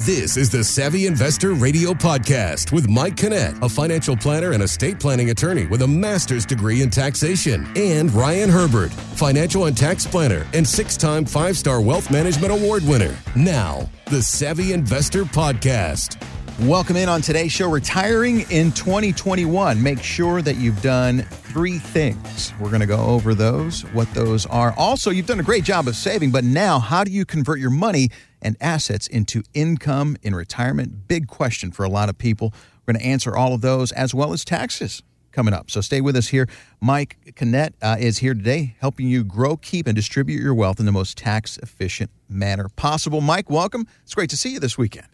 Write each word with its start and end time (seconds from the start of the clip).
This 0.00 0.36
is 0.36 0.50
the 0.50 0.64
Savvy 0.64 1.06
Investor 1.06 1.52
Radio 1.52 1.92
Podcast 1.92 2.72
with 2.72 2.88
Mike 2.88 3.16
Canet, 3.16 3.54
a 3.62 3.68
financial 3.68 4.16
planner 4.16 4.50
and 4.50 4.60
estate 4.60 4.98
planning 4.98 5.30
attorney 5.30 5.66
with 5.66 5.82
a 5.82 5.86
master's 5.86 6.44
degree 6.44 6.82
in 6.82 6.90
taxation, 6.90 7.64
and 7.76 8.12
Ryan 8.12 8.50
Herbert, 8.50 8.92
financial 8.92 9.66
and 9.66 9.76
tax 9.76 10.04
planner 10.04 10.48
and 10.52 10.66
six 10.66 10.96
time 10.96 11.24
five 11.24 11.56
star 11.56 11.80
wealth 11.80 12.10
management 12.10 12.52
award 12.52 12.82
winner. 12.84 13.16
Now, 13.36 13.88
the 14.06 14.20
Savvy 14.20 14.72
Investor 14.72 15.22
Podcast. 15.22 16.20
Welcome 16.60 16.96
in 16.96 17.08
on 17.08 17.20
today's 17.20 17.50
show, 17.50 17.68
Retiring 17.68 18.42
in 18.50 18.70
2021. 18.72 19.82
Make 19.82 20.02
sure 20.02 20.40
that 20.40 20.56
you've 20.56 20.80
done 20.82 21.22
three 21.22 21.78
things. 21.78 22.52
We're 22.60 22.68
going 22.68 22.80
to 22.80 22.86
go 22.86 22.98
over 22.98 23.34
those, 23.34 23.82
what 23.86 24.12
those 24.14 24.46
are. 24.46 24.72
Also, 24.76 25.10
you've 25.10 25.26
done 25.26 25.40
a 25.40 25.44
great 25.44 25.64
job 25.64 25.88
of 25.88 25.96
saving, 25.96 26.30
but 26.30 26.44
now 26.44 26.78
how 26.78 27.02
do 27.02 27.10
you 27.10 27.24
convert 27.24 27.58
your 27.58 27.70
money 27.70 28.08
and 28.44 28.56
assets 28.60 29.06
into 29.08 29.42
income 29.54 30.16
in 30.22 30.34
retirement? 30.34 31.08
Big 31.08 31.26
question 31.26 31.72
for 31.72 31.84
a 31.84 31.88
lot 31.88 32.08
of 32.08 32.18
people. 32.18 32.52
We're 32.86 32.92
going 32.92 33.02
to 33.02 33.08
answer 33.08 33.36
all 33.36 33.54
of 33.54 33.62
those 33.62 33.90
as 33.92 34.14
well 34.14 34.32
as 34.32 34.44
taxes 34.44 35.02
coming 35.32 35.52
up. 35.52 35.70
So 35.70 35.80
stay 35.80 36.00
with 36.00 36.16
us 36.16 36.28
here. 36.28 36.48
Mike 36.80 37.34
Canet 37.34 37.74
uh, 37.82 37.96
is 37.98 38.18
here 38.18 38.34
today 38.34 38.76
helping 38.78 39.08
you 39.08 39.24
grow, 39.24 39.56
keep, 39.56 39.86
and 39.86 39.96
distribute 39.96 40.40
your 40.40 40.54
wealth 40.54 40.78
in 40.80 40.86
the 40.86 40.92
most 40.92 41.18
tax 41.18 41.58
efficient 41.58 42.10
manner 42.28 42.68
possible. 42.76 43.20
Mike, 43.20 43.50
welcome. 43.50 43.86
It's 44.04 44.14
great 44.14 44.30
to 44.30 44.36
see 44.36 44.50
you 44.50 44.60
this 44.60 44.78
weekend. 44.78 45.08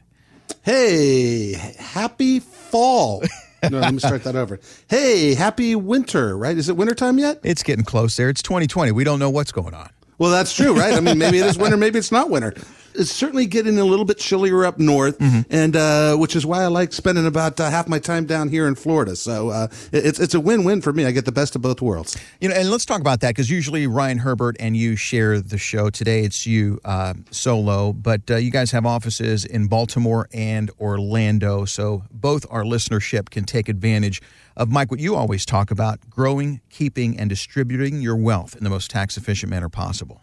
Hey, 0.63 1.53
happy 1.79 2.41
fall. 2.41 3.23
no, 3.71 3.79
let 3.79 3.93
me 3.93 3.99
start 3.99 4.25
that 4.25 4.37
over. 4.37 4.61
Hey, 4.89 5.35
happy 5.35 5.75
winter, 5.75 6.37
right? 6.37 6.57
Is 6.57 6.69
it 6.69 6.77
wintertime 6.77 7.19
yet? 7.19 7.41
It's 7.43 7.63
getting 7.63 7.85
close 7.85 8.17
there. 8.17 8.29
It's 8.29 8.43
2020. 8.43 8.93
We 8.93 9.05
don't 9.05 9.19
know 9.19 9.31
what's 9.31 9.53
going 9.53 9.75
on. 9.75 9.89
Well, 10.19 10.31
that's 10.31 10.55
true, 10.55 10.75
right? 10.75 10.93
I 10.93 11.01
mean, 11.01 11.17
maybe 11.17 11.39
it 11.39 11.47
is 11.47 11.57
winter, 11.57 11.79
maybe 11.79 11.99
it's 11.99 12.13
not 12.13 12.29
winter. 12.29 12.53
It's 12.95 13.11
certainly 13.11 13.47
getting 13.47 13.79
a 13.79 13.85
little 13.85 14.05
bit 14.05 14.19
chillier 14.19 14.65
up 14.65 14.79
north, 14.79 15.19
mm-hmm. 15.19 15.41
and 15.51 15.77
uh, 15.77 16.17
which 16.17 16.37
is 16.37 16.45
why 16.45 16.63
I 16.63 16.67
like 16.67 16.93
spending 16.93 17.27
about 17.27 17.59
uh, 17.61 17.71
half 17.71 17.89
my 17.89 17.99
time 17.99 18.27
down 18.27 18.49
here 18.49 18.67
in 18.67 18.75
Florida. 18.75 19.17
So 19.17 19.51
uh, 19.51 19.69
it's 19.93 20.19
it's 20.19 20.35
a 20.35 20.41
win 20.41 20.65
win 20.65 20.81
for 20.81 20.93
me. 20.93 21.05
I 21.05 21.11
get 21.11 21.25
the 21.25 21.33
best 21.33 21.55
of 21.57 21.63
both 21.63 21.81
worlds. 21.81 22.17
You 22.41 22.49
know, 22.49 22.55
and 22.55 22.71
let's 22.71 22.85
talk 22.85 23.01
about 23.01 23.21
that 23.21 23.29
because 23.31 23.51
usually 23.51 23.87
Ryan 23.87 24.19
Herbert 24.19 24.57
and 24.59 24.77
you 24.77 24.97
share 24.97 25.41
the 25.41 25.59
show. 25.59 25.91
Today 25.91 26.25
it's 26.25 26.47
you 26.47 26.81
uh, 26.85 27.15
solo, 27.31 27.93
but 27.93 28.31
uh, 28.31 28.37
you 28.37 28.51
guys 28.51 28.71
have 28.73 28.87
offices 28.87 29.45
in 29.45 29.69
Baltimore 29.69 30.29
and 30.33 30.71
Orlando, 30.81 31.65
so 31.65 32.05
both 32.11 32.47
our 32.51 32.63
listenership 32.63 33.31
can 33.31 33.45
take 33.45 33.69
advantage 33.69 34.21
of 34.57 34.71
Mike, 34.71 34.91
what 34.91 35.01
you 35.01 35.17
always 35.17 35.47
talk 35.47 35.71
about 35.71 35.99
growing, 36.11 36.61
keeping, 36.69 37.19
and 37.19 37.31
distributing 37.31 38.03
your 38.03 38.17
wealth 38.17 38.55
in 38.57 38.65
the 38.65 38.71
most 38.71 38.91
tax 38.91 39.17
efficient 39.17 39.49
manner 39.49 39.69
possible. 39.69 40.21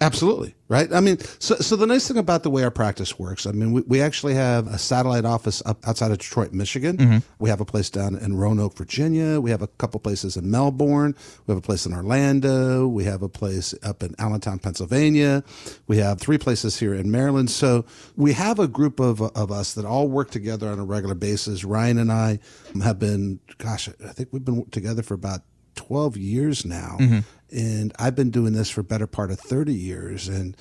Absolutely. 0.00 0.54
Right. 0.66 0.92
I 0.92 1.00
mean, 1.00 1.18
so, 1.38 1.56
so 1.56 1.76
the 1.76 1.86
nice 1.86 2.08
thing 2.08 2.16
about 2.16 2.42
the 2.42 2.50
way 2.50 2.64
our 2.64 2.70
practice 2.70 3.18
works, 3.18 3.46
I 3.46 3.52
mean, 3.52 3.72
we, 3.72 3.82
we 3.82 4.00
actually 4.00 4.34
have 4.34 4.66
a 4.66 4.78
satellite 4.78 5.24
office 5.24 5.62
up 5.66 5.86
outside 5.86 6.10
of 6.10 6.18
Detroit, 6.18 6.52
Michigan. 6.52 6.96
Mm-hmm. 6.96 7.18
We 7.38 7.48
have 7.50 7.60
a 7.60 7.64
place 7.64 7.90
down 7.90 8.16
in 8.16 8.36
Roanoke, 8.36 8.74
Virginia. 8.76 9.40
We 9.40 9.50
have 9.50 9.62
a 9.62 9.66
couple 9.66 10.00
places 10.00 10.36
in 10.36 10.50
Melbourne. 10.50 11.14
We 11.46 11.52
have 11.52 11.58
a 11.58 11.64
place 11.64 11.86
in 11.86 11.92
Orlando. 11.92 12.88
We 12.88 13.04
have 13.04 13.22
a 13.22 13.28
place 13.28 13.74
up 13.82 14.02
in 14.02 14.14
Allentown, 14.18 14.58
Pennsylvania. 14.58 15.44
We 15.86 15.98
have 15.98 16.18
three 16.18 16.38
places 16.38 16.78
here 16.78 16.94
in 16.94 17.10
Maryland. 17.10 17.50
So 17.50 17.84
we 18.16 18.32
have 18.32 18.58
a 18.58 18.66
group 18.66 19.00
of, 19.00 19.20
of 19.22 19.52
us 19.52 19.74
that 19.74 19.84
all 19.84 20.08
work 20.08 20.30
together 20.30 20.68
on 20.68 20.78
a 20.78 20.84
regular 20.84 21.14
basis. 21.14 21.62
Ryan 21.62 21.98
and 21.98 22.10
I 22.10 22.40
have 22.82 22.98
been, 22.98 23.38
gosh, 23.58 23.88
I 23.88 24.12
think 24.12 24.30
we've 24.32 24.44
been 24.44 24.68
together 24.70 25.02
for 25.02 25.14
about 25.14 25.42
12 25.74 26.16
years 26.16 26.64
now. 26.64 26.96
Mm-hmm. 26.98 27.18
And 27.54 27.92
I've 27.98 28.16
been 28.16 28.30
doing 28.30 28.52
this 28.52 28.68
for 28.68 28.80
a 28.80 28.84
better 28.84 29.06
part 29.06 29.30
of 29.30 29.38
30 29.38 29.72
years. 29.72 30.28
And, 30.28 30.56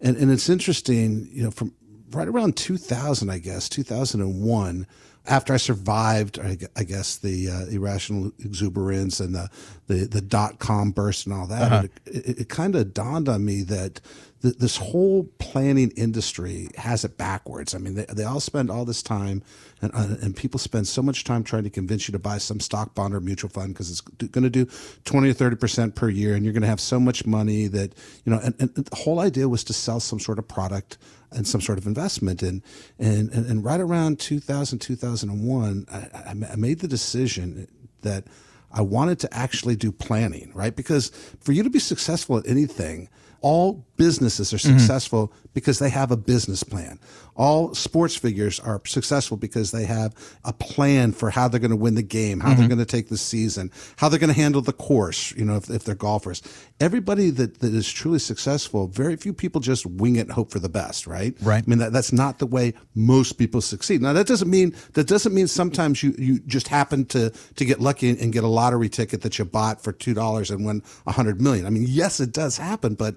and, 0.00 0.16
and 0.16 0.30
it's 0.30 0.48
interesting, 0.48 1.28
you 1.32 1.42
know, 1.42 1.50
from 1.50 1.74
right 2.10 2.28
around 2.28 2.56
2000, 2.56 3.30
I 3.30 3.38
guess, 3.38 3.68
2001, 3.68 4.86
after 5.28 5.52
I 5.52 5.56
survived, 5.56 6.38
I 6.38 6.84
guess, 6.84 7.16
the 7.16 7.50
uh, 7.50 7.66
irrational 7.66 8.30
exuberance 8.38 9.18
and 9.18 9.34
the, 9.34 9.50
the, 9.88 10.06
the 10.06 10.20
dot 10.20 10.60
com 10.60 10.92
burst 10.92 11.26
and 11.26 11.34
all 11.34 11.48
that, 11.48 11.72
uh-huh. 11.72 11.88
it, 12.04 12.26
it, 12.26 12.38
it 12.42 12.48
kind 12.48 12.76
of 12.76 12.94
dawned 12.94 13.28
on 13.28 13.44
me 13.44 13.62
that 13.62 14.00
th- 14.42 14.56
this 14.58 14.76
whole 14.76 15.24
planning 15.38 15.90
industry 15.96 16.68
has 16.76 17.04
it 17.04 17.16
backwards. 17.16 17.74
I 17.74 17.78
mean, 17.78 17.94
they, 17.94 18.04
they 18.04 18.24
all 18.24 18.40
spend 18.40 18.70
all 18.70 18.84
this 18.84 19.02
time, 19.02 19.42
and 19.80 19.90
uh, 19.94 20.16
and 20.22 20.36
people 20.36 20.58
spend 20.58 20.86
so 20.86 21.02
much 21.02 21.24
time 21.24 21.44
trying 21.44 21.64
to 21.64 21.70
convince 21.70 22.08
you 22.08 22.12
to 22.12 22.18
buy 22.18 22.38
some 22.38 22.60
stock 22.60 22.94
bond 22.94 23.14
or 23.14 23.20
mutual 23.20 23.50
fund 23.50 23.74
because 23.74 23.90
it's 23.90 24.00
going 24.00 24.44
to 24.44 24.50
do 24.50 24.66
twenty 25.04 25.30
or 25.30 25.32
thirty 25.32 25.56
percent 25.56 25.94
per 25.94 26.08
year, 26.08 26.34
and 26.34 26.44
you're 26.44 26.52
going 26.52 26.62
to 26.62 26.68
have 26.68 26.80
so 26.80 27.00
much 27.00 27.26
money 27.26 27.66
that 27.68 27.94
you 28.24 28.32
know. 28.32 28.40
And, 28.42 28.54
and 28.58 28.74
the 28.74 28.96
whole 28.96 29.20
idea 29.20 29.48
was 29.48 29.64
to 29.64 29.72
sell 29.72 30.00
some 30.00 30.20
sort 30.20 30.38
of 30.38 30.46
product 30.46 30.98
and 31.32 31.46
some 31.46 31.60
sort 31.60 31.78
of 31.78 31.86
investment. 31.86 32.42
And 32.42 32.62
and 32.98 33.30
and, 33.30 33.46
and 33.46 33.64
right 33.64 33.80
around 33.80 34.20
2000, 34.20 34.78
2001, 34.78 35.86
I, 35.92 36.52
I 36.52 36.56
made 36.56 36.80
the 36.80 36.88
decision 36.88 37.68
that. 38.02 38.24
I 38.72 38.82
wanted 38.82 39.20
to 39.20 39.32
actually 39.32 39.76
do 39.76 39.90
planning, 39.90 40.50
right? 40.52 40.74
Because 40.74 41.08
for 41.40 41.52
you 41.52 41.62
to 41.62 41.70
be 41.70 41.78
successful 41.78 42.36
at 42.36 42.46
anything, 42.46 43.08
all 43.40 43.86
businesses 43.96 44.52
are 44.52 44.56
mm-hmm. 44.56 44.78
successful 44.78 45.28
mm-hmm. 45.28 45.48
because 45.54 45.78
they 45.78 45.90
have 45.90 46.10
a 46.10 46.16
business 46.16 46.62
plan. 46.62 46.98
All 47.34 47.74
sports 47.74 48.16
figures 48.16 48.60
are 48.60 48.80
successful 48.86 49.36
because 49.36 49.70
they 49.70 49.84
have 49.84 50.14
a 50.44 50.52
plan 50.52 51.12
for 51.12 51.30
how 51.30 51.48
they're 51.48 51.60
going 51.60 51.70
to 51.70 51.76
win 51.76 51.94
the 51.94 52.02
game, 52.02 52.40
how 52.40 52.50
mm-hmm. 52.50 52.60
they're 52.60 52.68
going 52.68 52.78
to 52.78 52.84
take 52.86 53.08
the 53.08 53.18
season, 53.18 53.70
how 53.96 54.08
they're 54.08 54.18
going 54.18 54.32
to 54.32 54.40
handle 54.40 54.62
the 54.62 54.72
course, 54.72 55.32
you 55.32 55.44
know, 55.44 55.56
if, 55.56 55.68
if 55.68 55.84
they're 55.84 55.94
golfers. 55.94 56.42
Everybody 56.80 57.30
that, 57.30 57.60
that 57.60 57.74
is 57.74 57.90
truly 57.90 58.18
successful, 58.18 58.86
very 58.86 59.16
few 59.16 59.32
people 59.32 59.60
just 59.60 59.84
wing 59.84 60.16
it 60.16 60.20
and 60.20 60.32
hope 60.32 60.50
for 60.50 60.58
the 60.58 60.68
best, 60.68 61.06
right? 61.06 61.34
Right. 61.42 61.62
I 61.62 61.68
mean, 61.68 61.78
that, 61.78 61.92
that's 61.92 62.12
not 62.12 62.38
the 62.38 62.46
way 62.46 62.72
most 62.94 63.34
people 63.34 63.60
succeed. 63.60 64.00
Now, 64.00 64.14
that 64.14 64.26
doesn't 64.26 64.50
mean, 64.50 64.74
that 64.94 65.06
doesn't 65.06 65.34
mean 65.34 65.46
sometimes 65.46 66.02
you, 66.02 66.14
you 66.18 66.38
just 66.40 66.68
happen 66.68 67.04
to, 67.06 67.30
to 67.30 67.64
get 67.64 67.80
lucky 67.80 68.08
and 68.08 68.32
get 68.32 68.44
a 68.44 68.48
lottery 68.48 68.88
ticket 68.88 69.22
that 69.22 69.38
you 69.38 69.44
bought 69.44 69.82
for 69.82 69.92
$2 69.92 70.50
and 70.50 70.64
win 70.64 70.82
a 71.06 71.12
hundred 71.12 71.40
million. 71.40 71.66
I 71.66 71.70
mean, 71.70 71.84
yes, 71.86 72.20
it 72.20 72.32
does 72.32 72.56
happen, 72.56 72.94
but 72.94 73.16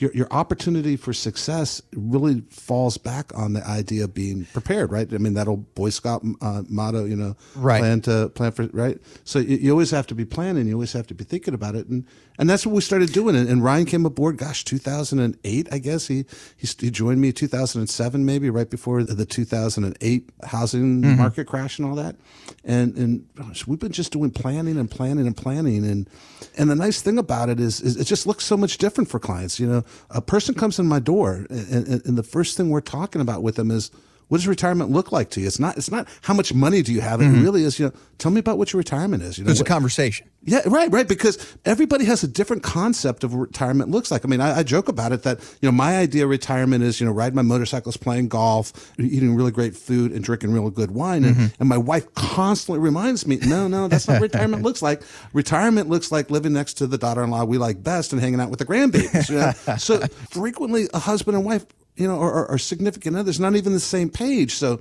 your 0.00 0.10
your 0.12 0.28
opportunity 0.30 0.96
for 0.96 1.12
success 1.12 1.82
really 1.94 2.42
falls 2.50 2.96
back 2.96 3.36
on 3.36 3.52
the 3.52 3.66
idea 3.66 4.04
of 4.04 4.14
being 4.14 4.46
prepared, 4.46 4.90
right? 4.90 5.12
I 5.12 5.18
mean, 5.18 5.34
that 5.34 5.46
old 5.46 5.74
Boy 5.74 5.90
Scout 5.90 6.24
uh, 6.40 6.62
motto, 6.68 7.04
you 7.04 7.16
know, 7.16 7.36
right. 7.54 7.80
plan 7.80 8.00
to 8.02 8.30
plan 8.30 8.52
for 8.52 8.66
right. 8.72 8.98
So 9.24 9.38
you, 9.38 9.58
you, 9.58 9.70
always 9.70 9.90
have 9.90 10.06
to 10.08 10.14
be 10.14 10.24
planning. 10.24 10.66
You 10.66 10.74
always 10.74 10.94
have 10.94 11.06
to 11.08 11.14
be 11.14 11.24
thinking 11.24 11.52
about 11.52 11.74
it, 11.74 11.86
and 11.88 12.06
and 12.40 12.48
that's 12.48 12.64
what 12.64 12.74
we 12.74 12.80
started 12.80 13.12
doing. 13.12 13.36
And, 13.36 13.50
and 13.50 13.62
Ryan 13.62 13.84
came 13.84 14.06
aboard, 14.06 14.38
gosh, 14.38 14.64
2008, 14.64 15.68
I 15.70 15.78
guess. 15.78 16.06
He, 16.06 16.24
he, 16.56 16.66
he 16.78 16.90
joined 16.90 17.20
me 17.20 17.32
2007, 17.32 18.24
maybe 18.24 18.48
right 18.48 18.68
before 18.68 19.04
the 19.04 19.26
2008 19.26 20.30
housing 20.44 21.02
mm-hmm. 21.02 21.18
market 21.18 21.46
crash 21.46 21.78
and 21.78 21.86
all 21.86 21.94
that. 21.96 22.16
And, 22.64 22.96
and 22.96 23.28
gosh, 23.34 23.66
we've 23.66 23.78
been 23.78 23.92
just 23.92 24.12
doing 24.12 24.30
planning 24.30 24.78
and 24.78 24.90
planning 24.90 25.26
and 25.26 25.36
planning. 25.36 25.84
And, 25.84 26.08
and 26.56 26.70
the 26.70 26.74
nice 26.74 27.02
thing 27.02 27.18
about 27.18 27.50
it 27.50 27.60
is, 27.60 27.82
is 27.82 27.98
it 27.98 28.04
just 28.04 28.26
looks 28.26 28.46
so 28.46 28.56
much 28.56 28.78
different 28.78 29.10
for 29.10 29.18
clients. 29.20 29.60
You 29.60 29.66
know, 29.66 29.84
a 30.10 30.20
person 30.20 30.54
comes 30.54 30.78
in 30.78 30.86
my 30.86 31.00
door 31.00 31.46
and, 31.50 31.86
and, 31.86 32.06
and 32.06 32.18
the 32.18 32.22
first 32.22 32.56
thing 32.56 32.70
we're 32.70 32.80
talking 32.80 33.20
about 33.20 33.42
with 33.42 33.56
them 33.56 33.70
is, 33.70 33.90
what 34.30 34.38
does 34.38 34.46
retirement 34.46 34.90
look 34.90 35.10
like 35.10 35.30
to 35.30 35.40
you? 35.40 35.48
It's 35.48 35.58
not 35.58 35.76
it's 35.76 35.90
not 35.90 36.08
how 36.22 36.34
much 36.34 36.54
money 36.54 36.82
do 36.82 36.92
you 36.92 37.00
have. 37.00 37.20
It 37.20 37.24
mm-hmm. 37.24 37.42
really 37.42 37.64
is, 37.64 37.80
you 37.80 37.86
know, 37.86 37.92
tell 38.18 38.30
me 38.30 38.38
about 38.38 38.58
what 38.58 38.72
your 38.72 38.78
retirement 38.78 39.24
is. 39.24 39.36
You 39.36 39.44
know, 39.44 39.46
There's 39.48 39.60
a 39.60 39.64
conversation. 39.64 40.30
Yeah, 40.42 40.60
right, 40.66 40.90
right. 40.90 41.06
Because 41.06 41.56
everybody 41.64 42.04
has 42.04 42.22
a 42.22 42.28
different 42.28 42.62
concept 42.62 43.24
of 43.24 43.34
what 43.34 43.40
retirement 43.40 43.90
looks 43.90 44.10
like. 44.10 44.24
I 44.24 44.28
mean, 44.28 44.40
I, 44.40 44.58
I, 44.58 44.62
joke 44.62 44.88
about 44.88 45.12
it 45.12 45.24
that, 45.24 45.40
you 45.60 45.68
know, 45.68 45.72
my 45.72 45.98
idea 45.98 46.24
of 46.24 46.30
retirement 46.30 46.82
is, 46.82 46.98
you 46.98 47.06
know, 47.06 47.12
riding 47.12 47.34
my 47.34 47.42
motorcycles, 47.42 47.98
playing 47.98 48.28
golf, 48.28 48.92
eating 48.98 49.34
really 49.34 49.50
great 49.50 49.76
food 49.76 50.12
and 50.12 50.24
drinking 50.24 50.52
real 50.52 50.70
good 50.70 50.92
wine. 50.92 51.24
And, 51.24 51.36
mm-hmm. 51.36 51.60
and 51.60 51.68
my 51.68 51.76
wife 51.76 52.14
constantly 52.14 52.80
reminds 52.80 53.26
me, 53.26 53.36
no, 53.36 53.68
no, 53.68 53.88
that's 53.88 54.08
not 54.08 54.14
what 54.14 54.32
retirement 54.32 54.62
looks 54.62 54.80
like. 54.80 55.02
Retirement 55.34 55.90
looks 55.90 56.10
like 56.10 56.30
living 56.30 56.54
next 56.54 56.74
to 56.74 56.86
the 56.86 56.96
daughter-in-law 56.96 57.44
we 57.44 57.58
like 57.58 57.82
best 57.82 58.12
and 58.12 58.22
hanging 58.22 58.40
out 58.40 58.48
with 58.48 58.60
the 58.60 58.66
grandbabies. 58.66 59.28
You 59.28 59.36
know? 59.36 59.76
so 59.76 59.98
frequently 60.30 60.88
a 60.94 61.00
husband 61.00 61.36
and 61.36 61.44
wife 61.44 61.66
you 62.00 62.08
know, 62.08 62.16
or, 62.16 62.46
or 62.46 62.58
significant 62.58 63.16
others, 63.16 63.38
not 63.38 63.54
even 63.56 63.72
the 63.72 63.80
same 63.80 64.08
page. 64.08 64.54
So 64.54 64.80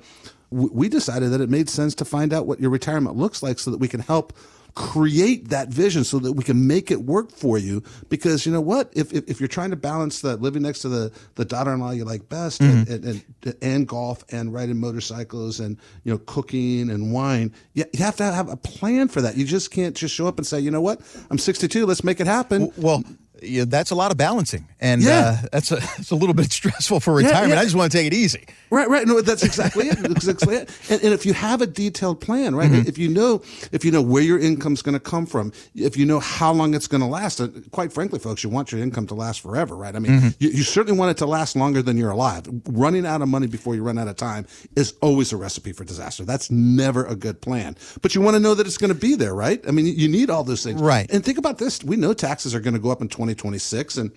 we 0.52 0.90
decided 0.90 1.30
that 1.32 1.42
it 1.42 1.50
made 1.50 1.70
sense 1.70 1.94
to 1.96 2.06
find 2.06 2.34
out 2.34 2.48
what 2.48 2.60
your 2.60 2.72
retirement 2.72 3.18
looks 3.18 3.44
like 3.44 3.60
so 3.60 3.70
that 3.72 3.78
we 3.78 3.88
can 3.88 4.00
help 4.00 4.34
create 4.76 5.50
that 5.50 5.68
vision 5.70 6.04
so 6.04 6.20
that 6.20 6.34
we 6.34 6.44
can 6.44 6.68
make 6.68 6.90
it 6.90 7.02
work 7.02 7.32
for 7.32 7.58
you. 7.58 7.84
Because 8.08 8.46
you 8.46 8.52
know 8.52 8.62
what? 8.62 8.90
If, 8.94 9.12
if, 9.12 9.28
if 9.30 9.42
you're 9.42 9.48
trying 9.48 9.72
to 9.72 9.76
balance 9.76 10.22
the 10.22 10.38
living 10.38 10.62
next 10.62 10.80
to 10.80 10.90
the, 10.90 11.12
the 11.36 11.44
daughter-in-law 11.44 11.92
you 11.92 12.06
like 12.06 12.30
best 12.30 12.62
mm-hmm. 12.62 12.92
and, 12.92 13.06
and, 13.06 13.24
and, 13.44 13.56
and, 13.62 13.88
golf 13.88 14.24
and 14.30 14.54
riding 14.54 14.80
motorcycles 14.80 15.60
and 15.60 15.78
you 16.04 16.12
know 16.12 16.20
cooking 16.20 16.90
and 16.90 17.12
wine 17.12 17.54
you, 17.74 17.84
you 17.94 18.04
have 18.04 18.16
to 18.18 18.24
have 18.24 18.50
a 18.50 18.58
plan 18.58 19.08
for 19.08 19.22
that. 19.22 19.36
You 19.36 19.46
just 19.46 19.72
can't 19.72 19.96
just 19.96 20.16
show 20.16 20.28
up 20.28 20.38
and 20.38 20.48
say 20.48 20.60
you 20.60 20.72
know 20.72 20.82
what? 20.82 21.02
I'm 21.30 21.38
62 21.38 21.86
let's 21.86 22.04
make 22.04 22.20
it 22.20 22.28
happen. 22.28 22.72
Well 22.78 23.04
yeah, 23.42 23.66
that's 23.68 23.92
a 23.92 23.96
lot 23.96 24.12
of 24.12 24.18
balancing, 24.18 24.68
and 24.80 25.02
Yeah. 25.02 25.40
uh, 25.44 25.48
that's 25.52 25.72
a 25.72 25.76
that's 25.76 26.12
a 26.12 26.16
little 26.16 26.34
bit 26.34 26.52
stressful 26.60 27.00
for 27.00 27.14
retirement. 27.14 27.54
yeah. 27.54 27.60
I 27.60 27.64
just 27.64 27.76
want 27.76 27.92
to 27.92 27.98
take 27.98 28.08
it 28.08 28.14
easy. 28.14 28.46
Right, 28.72 28.88
right. 28.88 29.08
No, 29.08 29.22
that's 29.22 29.44
exactly 29.44 29.88
it. 29.88 29.98
That's 29.98 30.28
exactly 30.28 30.56
it. 30.58 30.70
And, 30.90 31.04
and 31.04 31.14
if 31.14 31.26
you 31.26 31.34
have 31.34 31.62
a 31.62 31.68
detailed 31.68 32.22
plan, 32.22 32.56
right? 32.56 32.70
Mm-hmm. 32.70 32.88
If 32.88 32.98
you 32.98 33.10
know, 33.10 33.42
if 33.72 33.84
you 33.84 33.92
know 33.92 34.02
where 34.02 34.22
your 34.22 34.38
income's 34.40 34.82
going 34.84 34.94
to 34.94 35.00
come 35.00 35.26
from, 35.26 35.52
if 35.74 35.98
you 35.98 36.06
know 36.06 36.20
how 36.20 36.52
long 36.54 36.74
it's 36.76 36.86
going 36.88 37.02
to 37.02 37.08
last, 37.08 37.42
quite 37.72 37.92
frankly, 37.92 38.20
folks, 38.20 38.44
you 38.44 38.50
want 38.50 38.72
your 38.72 38.82
income 38.82 39.08
to 39.08 39.16
last 39.16 39.42
forever, 39.42 39.76
right? 39.76 39.96
I 39.96 40.00
mean, 40.00 40.10
Mm-hmm. 40.12 40.28
you, 40.40 40.50
you 40.50 40.64
certainly 40.64 40.98
want 41.00 41.12
it 41.12 41.18
to 41.18 41.26
last 41.26 41.56
longer 41.56 41.82
than 41.82 41.98
you're 41.98 42.12
alive. 42.12 42.44
Running 42.68 43.06
out 43.06 43.22
of 43.22 43.28
money 43.28 43.48
before 43.48 43.74
you 43.76 43.84
run 43.84 43.98
out 43.98 44.08
of 44.08 44.16
time 44.18 44.46
is 44.76 44.94
always 45.02 45.32
a 45.34 45.38
recipe 45.38 45.72
for 45.72 45.84
disaster. 45.84 46.24
That's 46.26 46.50
never 46.52 47.06
a 47.06 47.16
good 47.16 47.42
plan. 47.42 47.76
But 48.02 48.16
you 48.16 48.22
want 48.22 48.36
to 48.36 48.40
know 48.40 48.54
that 48.56 48.66
it's 48.68 48.78
going 48.78 48.94
to 48.94 49.00
be 49.00 49.16
there, 49.16 49.34
right? 49.34 49.64
I 49.68 49.72
mean, 49.72 49.86
you 49.86 50.08
need 50.08 50.30
all 50.30 50.44
those 50.44 50.64
things, 50.64 50.80
Right. 50.82 51.10
And 51.12 51.24
think 51.24 51.38
about 51.38 51.58
this: 51.58 51.84
we 51.84 51.96
know 51.96 52.14
taxes 52.14 52.54
are 52.56 52.60
going 52.60 52.74
to 52.74 52.80
go 52.80 52.90
up 52.92 53.02
in 53.02 53.08
2026, 53.36 53.98
and 53.98 54.12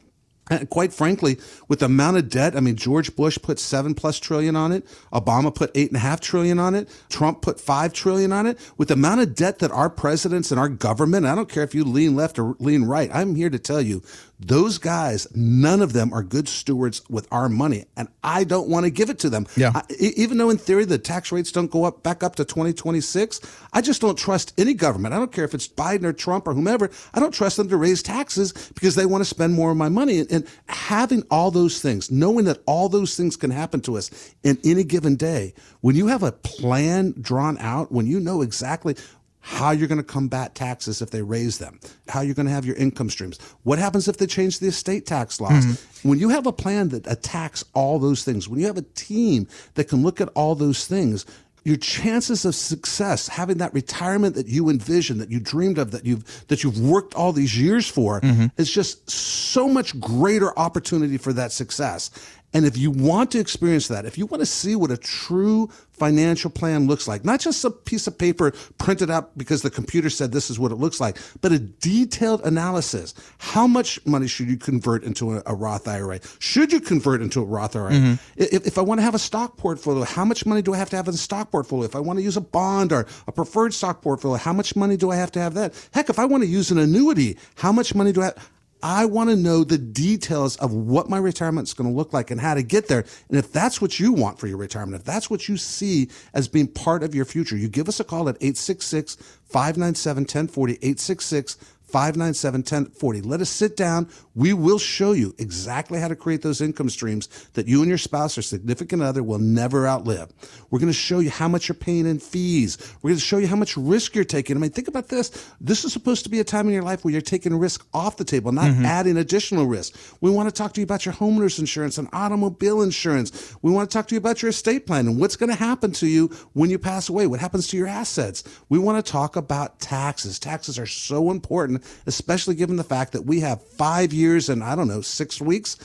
and 0.51 0.69
quite 0.69 0.93
frankly, 0.93 1.39
with 1.69 1.79
the 1.79 1.87
amount 1.87 2.17
of 2.17 2.29
debt, 2.29 2.57
I 2.57 2.61
mean, 2.61 2.75
George 2.77 3.15
Bush 3.15 3.39
put 3.41 3.59
seven 3.59 3.95
plus 3.95 4.19
trillion 4.19 4.57
on 4.57 4.73
it. 4.73 4.85
Obama 5.13 5.55
put 5.55 5.71
eight 5.75 5.89
and 5.89 5.97
a 5.97 6.01
half 6.01 6.21
trillion 6.21 6.59
on 6.59 6.75
it. 6.75 6.89
Trump 7.09 7.43
put 7.43 7.61
five 7.61 7.93
trillion 7.93 8.33
on 8.33 8.47
it. 8.47 8.59
With 8.77 8.89
the 8.89 8.95
amount 8.95 9.21
of 9.21 9.35
debt 9.35 9.61
that 9.61 9.71
our 9.71 9.89
presidents 9.89 10.51
and 10.51 10.59
our 10.59 10.69
government, 10.69 11.27
I 11.27 11.35
don't 11.37 11.49
care 11.49 11.63
if 11.63 11.75
you 11.75 11.85
lean 11.85 12.17
left 12.17 12.39
or 12.39 12.57
lean 12.59 12.85
right, 12.85 13.09
I'm 13.15 13.37
here 13.37 13.51
to 13.51 13.59
tell 13.59 13.81
you, 13.81 14.03
those 14.47 14.79
guys, 14.79 15.27
none 15.35 15.81
of 15.83 15.93
them 15.93 16.13
are 16.13 16.23
good 16.23 16.49
stewards 16.49 17.03
with 17.09 17.29
our 17.31 17.49
money, 17.49 17.85
and 17.97 18.09
I 18.25 18.45
don't 18.45 18.69
want 18.69 18.85
to 18.85 18.91
give 18.91 19.09
it 19.09 19.19
to 19.21 19.31
them. 19.31 19.47
Yeah. 19.57 19.73
I- 19.75 19.85
even 19.99 20.39
though 20.39 20.51
in 20.51 20.59
theory 20.59 20.85
the 20.85 20.99
tax 20.99 21.31
rates 21.33 21.53
don't 21.53 21.71
go 21.71 21.85
up 21.85 22.03
back 22.03 22.23
up 22.23 22.37
to 22.37 22.45
2026, 22.45 23.41
I 23.73 23.81
just 23.81 24.01
don't 24.01 24.19
trust 24.19 24.53
any 24.59 24.75
government. 24.75 25.15
I 25.15 25.19
don't 25.19 25.33
care 25.33 25.45
if 25.45 25.55
it's 25.55 25.69
Biden 25.69 26.05
or 26.05 26.13
Trump 26.13 26.47
or 26.47 26.55
whomever. 26.55 26.91
I 27.15 27.21
don't 27.21 27.33
trust 27.33 27.57
them 27.57 27.69
to 27.69 27.77
raise 27.77 28.03
taxes 28.03 28.53
because 28.75 28.95
they 28.95 29.07
want 29.07 29.23
to 29.23 29.29
spend 29.29 29.55
more 29.55 29.71
of 29.71 29.77
my 29.77 29.89
money. 29.89 30.19
And, 30.21 30.33
and 30.33 30.47
having 30.67 31.23
all 31.31 31.51
those 31.51 31.81
things, 31.81 32.11
knowing 32.11 32.45
that 32.47 32.59
all 32.67 32.89
those 32.89 33.17
things 33.17 33.37
can 33.37 33.51
happen 33.51 33.81
to 33.83 33.97
us 33.97 34.11
in 34.43 34.59
any 34.65 34.85
given 34.85 35.17
day, 35.17 35.55
when 35.83 35.95
you 35.97 36.09
have 36.09 36.23
a 36.23 36.33
plan 36.33 37.15
drawn 37.21 37.59
out, 37.59 37.93
when 37.93 38.07
you 38.07 38.19
know 38.21 38.43
exactly 38.43 38.97
how 39.43 39.73
you're 39.73 39.89
going 39.89 39.99
to 39.99 40.05
combat 40.05 40.55
taxes 40.55 41.03
if 41.03 41.11
they 41.11 41.21
raise 41.21 41.59
them, 41.59 41.81
how 42.09 42.21
you're 42.21 42.35
going 42.35 42.47
to 42.47 42.53
have 42.53 42.65
your 42.65 42.77
income 42.77 43.11
streams, 43.11 43.39
what 43.65 43.79
happens 43.79 44.07
if 44.09 44.17
they 44.17 44.27
change 44.27 44.61
the 44.61 44.69
estate 44.69 45.05
tax 45.05 45.41
laws. 45.41 45.67
Mm-hmm. 45.67 46.09
When 46.09 46.19
you 46.19 46.31
have 46.31 46.47
a 46.47 46.53
plan 46.53 46.89
that 46.91 47.07
attacks 47.07 47.65
all 47.75 47.99
those 47.99 48.25
things, 48.25 48.49
when 48.49 48.61
you 48.61 48.67
have 48.67 48.79
a 48.79 48.83
team 48.83 49.49
that 49.75 49.89
can 49.89 50.03
look 50.03 50.21
at 50.21 50.29
all 50.35 50.55
those 50.55 50.87
things, 50.87 51.27
your 51.65 51.77
chances 51.77 52.45
of 52.45 52.55
success, 52.55 53.29
having 53.29 53.59
that 53.59 53.73
retirement 53.75 54.35
that 54.35 54.47
you 54.47 54.69
envision, 54.69 55.19
that 55.19 55.31
you 55.31 55.39
dreamed 55.39 55.79
of, 55.79 55.93
that 55.93 56.05
you've 56.05 56.47
that 56.49 56.65
you've 56.65 56.81
worked 56.81 57.15
all 57.15 57.33
these 57.33 57.59
years 57.59 57.89
for, 57.89 58.21
mm-hmm. 58.21 58.47
is 58.57 58.71
just 58.71 59.09
so 59.11 59.69
much 59.69 59.99
greater 60.01 60.57
opportunity 60.59 61.19
for 61.19 61.33
that 61.33 61.53
success. 61.53 62.11
And 62.55 62.67
if 62.67 62.77
you 62.77 62.91
want 62.91 63.31
to 63.33 63.39
experience 63.39 63.89
that, 63.89 64.05
if 64.05 64.19
you 64.19 64.27
want 64.27 64.41
to 64.41 64.47
see 64.47 64.77
what 64.77 64.91
a 64.91 64.97
true 64.97 65.71
financial 66.03 66.51
plan 66.51 66.89
looks 66.89 67.07
like, 67.07 67.25
not 67.25 67.39
just 67.39 67.65
a 67.65 67.71
piece 67.71 68.09
of 68.09 68.19
paper 68.19 68.51
printed 68.77 69.09
out 69.09 69.39
because 69.39 69.63
the 69.63 69.71
computer 69.71 70.11
said 70.11 70.33
this 70.33 70.51
is 70.51 70.59
what 70.59 70.73
it 70.73 70.75
looks 70.75 71.01
like, 71.01 71.17
but 71.41 71.53
a 71.53 71.61
detailed 71.61 72.41
analysis. 72.45 73.15
How 73.39 73.69
much 73.69 74.05
money 74.05 74.27
should 74.27 74.49
you 74.49 74.57
convert 74.57 75.05
into 75.05 75.35
a, 75.35 75.43
a 75.47 75.55
Roth 75.55 75.87
IRA? 75.87 76.19
Should 76.41 76.73
you 76.73 76.81
convert 76.81 77.23
into 77.23 77.41
a 77.41 77.45
Roth 77.45 77.77
IRA? 77.77 77.93
Mm-hmm. 77.93 78.15
If, 78.35 78.67
if 78.67 78.79
I 78.79 78.81
want 78.81 78.99
to 78.99 79.05
have 79.05 79.15
a 79.15 79.19
stock 79.21 79.57
portfolio, 79.57 80.03
how 80.03 80.25
much 80.25 80.45
money 80.45 80.61
do 80.61 80.75
I 80.75 80.77
have 80.79 80.91
to 80.91 80.97
have 80.97 81.07
in 81.07 81.15
a 81.15 81.17
stock 81.17 81.53
portfolio? 81.53 81.85
If 81.85 81.95
I 81.95 82.01
want 82.01 82.19
to 82.19 82.25
use 82.25 82.37
a 82.37 82.41
bond 82.41 82.93
or 82.93 83.07
a 83.29 83.31
preferred 83.31 83.73
stock 83.73 84.03
portfolio, 84.03 84.39
how 84.39 84.53
much 84.53 84.75
money 84.75 84.97
do 84.97 85.13
I 85.13 85.15
have 85.15 85.31
to 85.33 85.41
have 85.41 85.55
that? 85.55 85.73
Heck, 85.95 86.11
if 86.11 86.19
I 86.19 86.25
want 86.25 86.43
to 86.43 86.49
use 86.49 86.73
an 86.73 86.79
annuity, 86.79 87.39
how 87.55 87.71
much 87.71 87.95
money 87.95 88.11
do 88.11 88.23
I 88.23 88.25
have? 88.25 88.51
I 88.83 89.05
want 89.05 89.31
to 89.31 89.37
know 89.37 89.63
the 89.63 89.79
details 89.79 90.57
of 90.57 90.73
what 90.73 91.09
my 91.09 91.19
retirement 91.19 91.69
is 91.69 91.75
going 91.75 91.89
to 91.89 91.97
look 91.97 92.13
like 92.13 92.31
and 92.31 92.41
how 92.41 92.55
to 92.55 92.63
get 92.63 92.89
there. 92.89 93.05
And 93.29 93.39
if 93.39 93.53
that's 93.53 93.81
what 93.81 94.01
you 94.01 94.13
want 94.13 94.41
for 94.41 94.49
your 94.49 94.57
retirement, 94.57 94.97
if 94.97 95.05
that's 95.05 95.31
what 95.31 95.49
you 95.49 95.57
see 95.57 96.09
as 96.35 96.49
being 96.49 96.67
part 96.67 97.03
of 97.03 97.15
your 97.15 97.25
future, 97.25 97.57
you 97.57 97.69
give 97.69 97.89
us 97.89 98.01
a 98.01 98.05
call 98.05 98.29
at 98.29 98.37
866 98.37 99.17
597 99.45 100.23
1040, 100.23 100.73
866 100.75 101.55
597 101.93 102.61
1040. 102.61 103.21
Let 103.21 103.41
us 103.41 103.51
sit 103.51 103.77
down. 103.77 104.09
We 104.35 104.53
will 104.53 104.79
show 104.79 105.13
you 105.13 105.35
exactly 105.39 106.01
how 106.01 106.09
to 106.09 106.17
create 106.17 106.43
those 106.43 106.61
income 106.61 106.89
streams 106.89 107.29
that 107.53 107.69
you 107.69 107.81
and 107.81 107.89
your 107.89 107.99
spouse 107.99 108.39
or 108.39 108.43
significant 108.43 109.03
other 109.03 109.23
will 109.23 109.39
never 109.39 109.87
outlive. 109.87 110.33
We're 110.71 110.79
going 110.79 110.93
to 110.93 110.99
show 110.99 111.19
you 111.19 111.31
how 111.31 111.49
much 111.49 111.69
you're 111.69 111.75
paying 111.75 112.07
in 112.07 112.19
fees. 112.19 112.79
We're 113.03 113.11
going 113.11 113.19
to 113.19 113.25
show 113.25 113.39
you 113.39 113.47
how 113.47 113.57
much 113.57 113.77
risk 113.77 114.15
you're 114.15 114.25
taking. 114.25 114.57
I 114.57 114.61
mean, 114.61 114.71
think 114.71 114.89
about 114.89 115.09
this. 115.09 115.53
This 115.61 115.85
is 115.85 115.93
supposed 115.93 116.25
to 116.25 116.31
be 116.31 116.41
a 116.41 116.45
time 116.45 116.67
in 116.67 116.73
your 116.73 116.83
life 116.83 117.05
where 117.05 117.13
you're 117.13 117.21
taking 117.21 117.55
risk 117.55 117.87
off 117.93 118.17
the 118.17 118.25
table, 118.25 118.53
not 118.53 118.71
mm-hmm. 118.71 118.85
adding 118.85 119.19
additional 119.19 119.67
risk. 119.67 119.97
We 120.21 120.31
want 120.31 120.49
to 120.49 120.55
talk 120.55 120.73
to 120.75 120.81
you 120.81 120.85
about 120.85 121.05
your 121.05 121.15
homeowner's 121.15 121.59
insurance 121.59 121.99
and 121.99 122.09
automobile 122.13 122.83
insurance. 122.83 123.55
We 123.63 123.71
want 123.71 123.91
to 123.91 123.95
talk 123.97 124.09
to 124.09 124.15
you 124.15 124.19
about 124.19 124.43
your 124.43 124.51
estate 124.51 124.87
plan 124.87 125.07
and 125.07 125.21
what's 125.21 125.37
going 125.37 125.51
to 125.51 125.57
happen 125.57 125.93
to 125.93 126.07
you 126.07 126.29
when 126.55 126.71
you 126.71 126.79
pass 126.79 127.09
away. 127.09 127.27
What 127.27 127.41
happens 127.41 127.69
to 127.69 127.77
your 127.77 127.87
assets? 127.87 128.45
We 128.69 128.79
want 128.79 129.05
to 129.05 129.13
talk 129.13 129.37
about 129.37 129.79
taxes. 129.81 130.39
Taxes 130.39 130.79
are 130.79 130.87
so 130.87 131.31
important, 131.31 131.85
especially 132.07 132.55
given 132.55 132.77
the 132.77 132.85
fact 132.85 133.13
that 133.13 133.23
we 133.23 133.41
have 133.41 133.63
five 133.63 134.13
years 134.23 134.49
and 134.49 134.63
I 134.65 134.75
don't 134.75 134.89
know, 134.89 135.03
six 135.03 135.41
weeks 135.41 135.77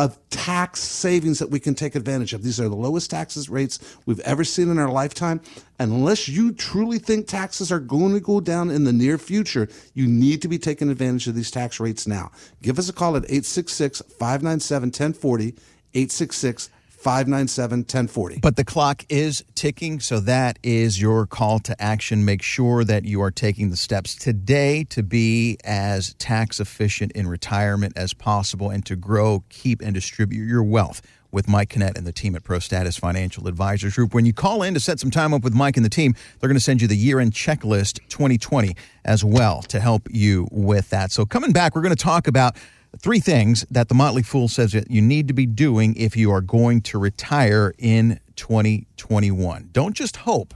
of 0.00 0.18
tax 0.30 0.80
savings 0.80 1.38
that 1.40 1.50
we 1.50 1.60
can 1.60 1.74
take 1.74 1.94
advantage 1.94 2.32
of. 2.32 2.42
These 2.42 2.58
are 2.58 2.68
the 2.68 2.74
lowest 2.76 3.10
taxes 3.10 3.50
rates 3.50 3.78
we've 4.06 4.20
ever 4.20 4.44
seen 4.44 4.70
in 4.70 4.78
our 4.78 4.90
lifetime. 4.90 5.42
Unless 5.78 6.26
you 6.28 6.52
truly 6.52 6.98
think 6.98 7.26
taxes 7.26 7.70
are 7.70 7.80
going 7.80 8.14
to 8.14 8.20
go 8.20 8.40
down 8.40 8.70
in 8.70 8.84
the 8.84 8.94
near 8.94 9.18
future, 9.18 9.68
you 9.92 10.06
need 10.06 10.40
to 10.40 10.48
be 10.48 10.58
taking 10.58 10.88
advantage 10.88 11.26
of 11.26 11.34
these 11.34 11.50
tax 11.50 11.80
rates 11.80 12.06
now. 12.06 12.30
Give 12.62 12.78
us 12.78 12.88
a 12.88 12.94
call 12.94 13.16
at 13.16 13.24
866 13.24 14.00
597 14.18 14.86
1040, 14.88 15.48
866 15.92 16.70
597 17.00 17.78
1040. 17.78 18.40
But 18.40 18.56
the 18.56 18.64
clock 18.64 19.06
is 19.08 19.42
ticking, 19.54 20.00
so 20.00 20.20
that 20.20 20.58
is 20.62 21.00
your 21.00 21.26
call 21.26 21.58
to 21.60 21.82
action. 21.82 22.26
Make 22.26 22.42
sure 22.42 22.84
that 22.84 23.06
you 23.06 23.22
are 23.22 23.30
taking 23.30 23.70
the 23.70 23.76
steps 23.78 24.14
today 24.14 24.84
to 24.90 25.02
be 25.02 25.56
as 25.64 26.12
tax 26.14 26.60
efficient 26.60 27.12
in 27.12 27.26
retirement 27.26 27.94
as 27.96 28.12
possible 28.12 28.68
and 28.68 28.84
to 28.84 28.96
grow, 28.96 29.44
keep, 29.48 29.80
and 29.80 29.94
distribute 29.94 30.44
your 30.44 30.62
wealth 30.62 31.00
with 31.32 31.48
Mike 31.48 31.70
Canet 31.70 31.96
and 31.96 32.06
the 32.06 32.12
team 32.12 32.36
at 32.36 32.42
ProStatus 32.42 33.00
Financial 33.00 33.48
Advisors 33.48 33.94
Group. 33.94 34.12
When 34.12 34.26
you 34.26 34.34
call 34.34 34.62
in 34.62 34.74
to 34.74 34.80
set 34.80 35.00
some 35.00 35.10
time 35.10 35.32
up 35.32 35.42
with 35.42 35.54
Mike 35.54 35.78
and 35.78 35.86
the 35.86 35.90
team, 35.90 36.14
they're 36.38 36.48
going 36.48 36.58
to 36.58 36.62
send 36.62 36.82
you 36.82 36.88
the 36.88 36.96
year 36.96 37.18
end 37.18 37.32
checklist 37.32 38.00
2020 38.10 38.76
as 39.06 39.24
well 39.24 39.62
to 39.62 39.80
help 39.80 40.06
you 40.10 40.48
with 40.50 40.90
that. 40.90 41.12
So, 41.12 41.24
coming 41.24 41.52
back, 41.52 41.74
we're 41.74 41.82
going 41.82 41.96
to 41.96 42.02
talk 42.02 42.26
about 42.26 42.56
three 42.98 43.20
things 43.20 43.64
that 43.70 43.88
the 43.88 43.94
Motley 43.94 44.22
Fool 44.22 44.48
says 44.48 44.72
that 44.72 44.90
you 44.90 45.00
need 45.00 45.28
to 45.28 45.34
be 45.34 45.46
doing 45.46 45.94
if 45.96 46.16
you 46.16 46.30
are 46.32 46.40
going 46.40 46.82
to 46.82 46.98
retire 46.98 47.72
in 47.78 48.20
2021. 48.36 49.70
Don't 49.72 49.94
just 49.94 50.18
hope 50.18 50.54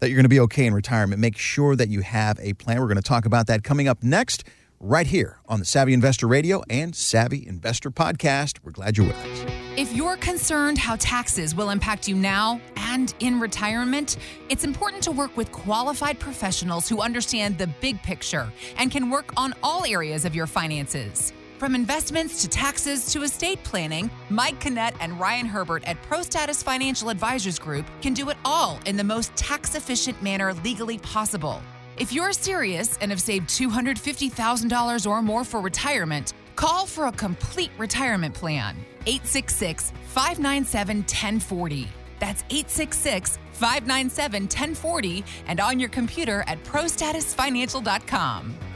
that 0.00 0.08
you're 0.08 0.16
going 0.16 0.24
to 0.24 0.28
be 0.28 0.40
okay 0.40 0.66
in 0.66 0.74
retirement. 0.74 1.20
Make 1.20 1.36
sure 1.36 1.76
that 1.76 1.88
you 1.88 2.00
have 2.00 2.38
a 2.40 2.52
plan. 2.54 2.80
We're 2.80 2.86
going 2.86 2.96
to 2.96 3.02
talk 3.02 3.26
about 3.26 3.46
that 3.48 3.64
coming 3.64 3.88
up 3.88 4.02
next, 4.02 4.44
right 4.80 5.06
here 5.06 5.38
on 5.46 5.58
the 5.58 5.64
Savvy 5.64 5.92
Investor 5.92 6.28
Radio 6.28 6.62
and 6.70 6.94
Savvy 6.94 7.46
Investor 7.46 7.90
Podcast. 7.90 8.58
We're 8.62 8.72
glad 8.72 8.96
you're 8.96 9.06
with 9.06 9.16
us. 9.16 9.52
If 9.76 9.92
you're 9.92 10.16
concerned 10.16 10.78
how 10.78 10.96
taxes 10.96 11.54
will 11.54 11.70
impact 11.70 12.08
you 12.08 12.16
now 12.16 12.60
and 12.76 13.14
in 13.20 13.40
retirement, 13.40 14.16
it's 14.48 14.64
important 14.64 15.02
to 15.04 15.12
work 15.12 15.36
with 15.36 15.52
qualified 15.52 16.18
professionals 16.18 16.88
who 16.88 17.00
understand 17.00 17.58
the 17.58 17.66
big 17.80 18.02
picture 18.02 18.52
and 18.76 18.90
can 18.90 19.10
work 19.10 19.32
on 19.36 19.54
all 19.62 19.84
areas 19.84 20.24
of 20.24 20.34
your 20.34 20.46
finances. 20.46 21.32
From 21.58 21.74
investments 21.74 22.40
to 22.42 22.48
taxes 22.48 23.12
to 23.12 23.24
estate 23.24 23.64
planning, 23.64 24.08
Mike 24.30 24.60
Canet 24.60 24.94
and 25.00 25.18
Ryan 25.18 25.44
Herbert 25.44 25.82
at 25.88 26.00
ProStatus 26.04 26.62
Financial 26.62 27.10
Advisors 27.10 27.58
Group 27.58 27.84
can 28.00 28.14
do 28.14 28.30
it 28.30 28.36
all 28.44 28.78
in 28.86 28.96
the 28.96 29.02
most 29.02 29.34
tax 29.34 29.74
efficient 29.74 30.22
manner 30.22 30.54
legally 30.62 30.98
possible. 30.98 31.60
If 31.96 32.12
you're 32.12 32.32
serious 32.32 32.96
and 32.98 33.10
have 33.10 33.20
saved 33.20 33.48
$250,000 33.48 35.10
or 35.10 35.20
more 35.20 35.42
for 35.42 35.60
retirement, 35.60 36.32
call 36.54 36.86
for 36.86 37.08
a 37.08 37.12
complete 37.12 37.72
retirement 37.76 38.34
plan. 38.34 38.76
866 39.06 39.92
597 40.14 40.98
1040. 40.98 41.88
That's 42.20 42.44
866 42.50 43.36
597 43.54 44.42
1040 44.44 45.24
and 45.48 45.58
on 45.58 45.80
your 45.80 45.88
computer 45.88 46.44
at 46.46 46.62
prostatusfinancial.com. 46.62 48.67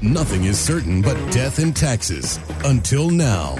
Nothing 0.00 0.44
is 0.44 0.60
certain 0.60 1.02
but 1.02 1.16
death 1.32 1.58
and 1.58 1.74
taxes. 1.74 2.38
Until 2.64 3.10
now. 3.10 3.56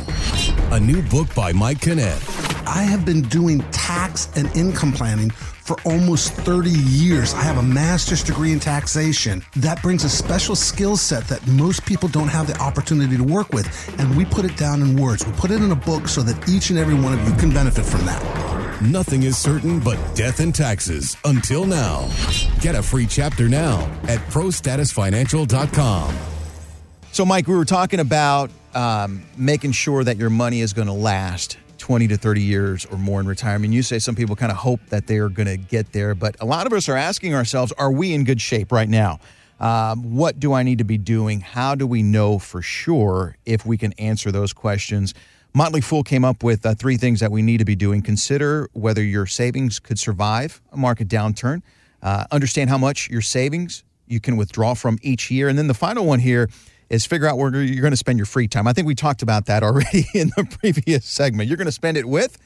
A 0.70 0.78
new 0.78 1.02
book 1.02 1.34
by 1.34 1.52
Mike 1.52 1.80
Canet. 1.80 2.22
I 2.64 2.82
have 2.84 3.04
been 3.04 3.22
doing 3.22 3.58
tax 3.72 4.28
and 4.36 4.46
income 4.56 4.92
planning 4.92 5.30
for 5.30 5.76
almost 5.84 6.34
30 6.34 6.70
years. 6.70 7.34
I 7.34 7.40
have 7.42 7.58
a 7.58 7.62
master's 7.62 8.22
degree 8.22 8.52
in 8.52 8.60
taxation. 8.60 9.44
That 9.56 9.82
brings 9.82 10.04
a 10.04 10.08
special 10.08 10.54
skill 10.54 10.96
set 10.96 11.26
that 11.26 11.44
most 11.48 11.84
people 11.84 12.08
don't 12.08 12.28
have 12.28 12.46
the 12.46 12.56
opportunity 12.60 13.16
to 13.16 13.24
work 13.24 13.52
with. 13.52 13.66
And 13.98 14.16
we 14.16 14.24
put 14.24 14.44
it 14.44 14.56
down 14.56 14.80
in 14.80 14.96
words. 14.96 15.26
We 15.26 15.32
put 15.32 15.50
it 15.50 15.60
in 15.60 15.72
a 15.72 15.76
book 15.76 16.06
so 16.06 16.22
that 16.22 16.48
each 16.48 16.70
and 16.70 16.78
every 16.78 16.94
one 16.94 17.14
of 17.14 17.28
you 17.28 17.34
can 17.34 17.52
benefit 17.52 17.84
from 17.84 18.06
that. 18.06 18.57
Nothing 18.80 19.24
is 19.24 19.36
certain 19.36 19.80
but 19.80 19.98
death 20.14 20.38
and 20.38 20.54
taxes. 20.54 21.16
Until 21.24 21.66
now. 21.66 22.08
Get 22.60 22.76
a 22.76 22.82
free 22.82 23.06
chapter 23.06 23.48
now 23.48 23.90
at 24.04 24.20
prostatusfinancial.com. 24.30 26.16
So, 27.10 27.24
Mike, 27.24 27.48
we 27.48 27.56
were 27.56 27.64
talking 27.64 27.98
about 27.98 28.52
um, 28.74 29.22
making 29.36 29.72
sure 29.72 30.04
that 30.04 30.16
your 30.16 30.30
money 30.30 30.60
is 30.60 30.72
going 30.72 30.86
to 30.86 30.92
last 30.92 31.58
20 31.78 32.06
to 32.06 32.16
30 32.16 32.40
years 32.40 32.86
or 32.86 32.98
more 32.98 33.18
in 33.18 33.26
retirement. 33.26 33.72
You 33.72 33.82
say 33.82 33.98
some 33.98 34.14
people 34.14 34.36
kind 34.36 34.52
of 34.52 34.58
hope 34.58 34.78
that 34.90 35.08
they 35.08 35.18
are 35.18 35.28
going 35.28 35.48
to 35.48 35.56
get 35.56 35.90
there, 35.92 36.14
but 36.14 36.36
a 36.38 36.44
lot 36.44 36.68
of 36.68 36.72
us 36.72 36.88
are 36.88 36.96
asking 36.96 37.34
ourselves, 37.34 37.72
are 37.78 37.90
we 37.90 38.12
in 38.12 38.22
good 38.22 38.40
shape 38.40 38.70
right 38.70 38.88
now? 38.88 39.18
Um, 39.58 40.14
what 40.14 40.38
do 40.38 40.52
I 40.52 40.62
need 40.62 40.78
to 40.78 40.84
be 40.84 40.98
doing? 40.98 41.40
How 41.40 41.74
do 41.74 41.84
we 41.84 42.04
know 42.04 42.38
for 42.38 42.62
sure 42.62 43.36
if 43.44 43.66
we 43.66 43.76
can 43.76 43.92
answer 43.94 44.30
those 44.30 44.52
questions? 44.52 45.14
Motley 45.54 45.80
Fool 45.80 46.02
came 46.02 46.24
up 46.24 46.42
with 46.42 46.64
uh, 46.64 46.74
three 46.74 46.96
things 46.96 47.20
that 47.20 47.32
we 47.32 47.42
need 47.42 47.58
to 47.58 47.64
be 47.64 47.76
doing. 47.76 48.02
Consider 48.02 48.68
whether 48.72 49.02
your 49.02 49.26
savings 49.26 49.78
could 49.78 49.98
survive 49.98 50.60
a 50.72 50.76
market 50.76 51.08
downturn. 51.08 51.62
Uh, 52.02 52.24
understand 52.30 52.70
how 52.70 52.78
much 52.78 53.08
your 53.10 53.22
savings 53.22 53.82
you 54.06 54.20
can 54.20 54.36
withdraw 54.36 54.74
from 54.74 54.98
each 55.02 55.30
year. 55.30 55.48
And 55.48 55.58
then 55.58 55.66
the 55.66 55.74
final 55.74 56.06
one 56.06 56.20
here 56.20 56.48
is 56.90 57.04
figure 57.04 57.26
out 57.26 57.36
where 57.36 57.54
you're 57.62 57.82
going 57.82 57.92
to 57.92 57.96
spend 57.96 58.18
your 58.18 58.26
free 58.26 58.48
time. 58.48 58.66
I 58.66 58.72
think 58.72 58.86
we 58.86 58.94
talked 58.94 59.22
about 59.22 59.46
that 59.46 59.62
already 59.62 60.06
in 60.14 60.30
the 60.36 60.44
previous 60.44 61.04
segment. 61.06 61.48
You're 61.48 61.58
going 61.58 61.66
to 61.66 61.72
spend 61.72 61.96
it 61.96 62.06
with 62.06 62.38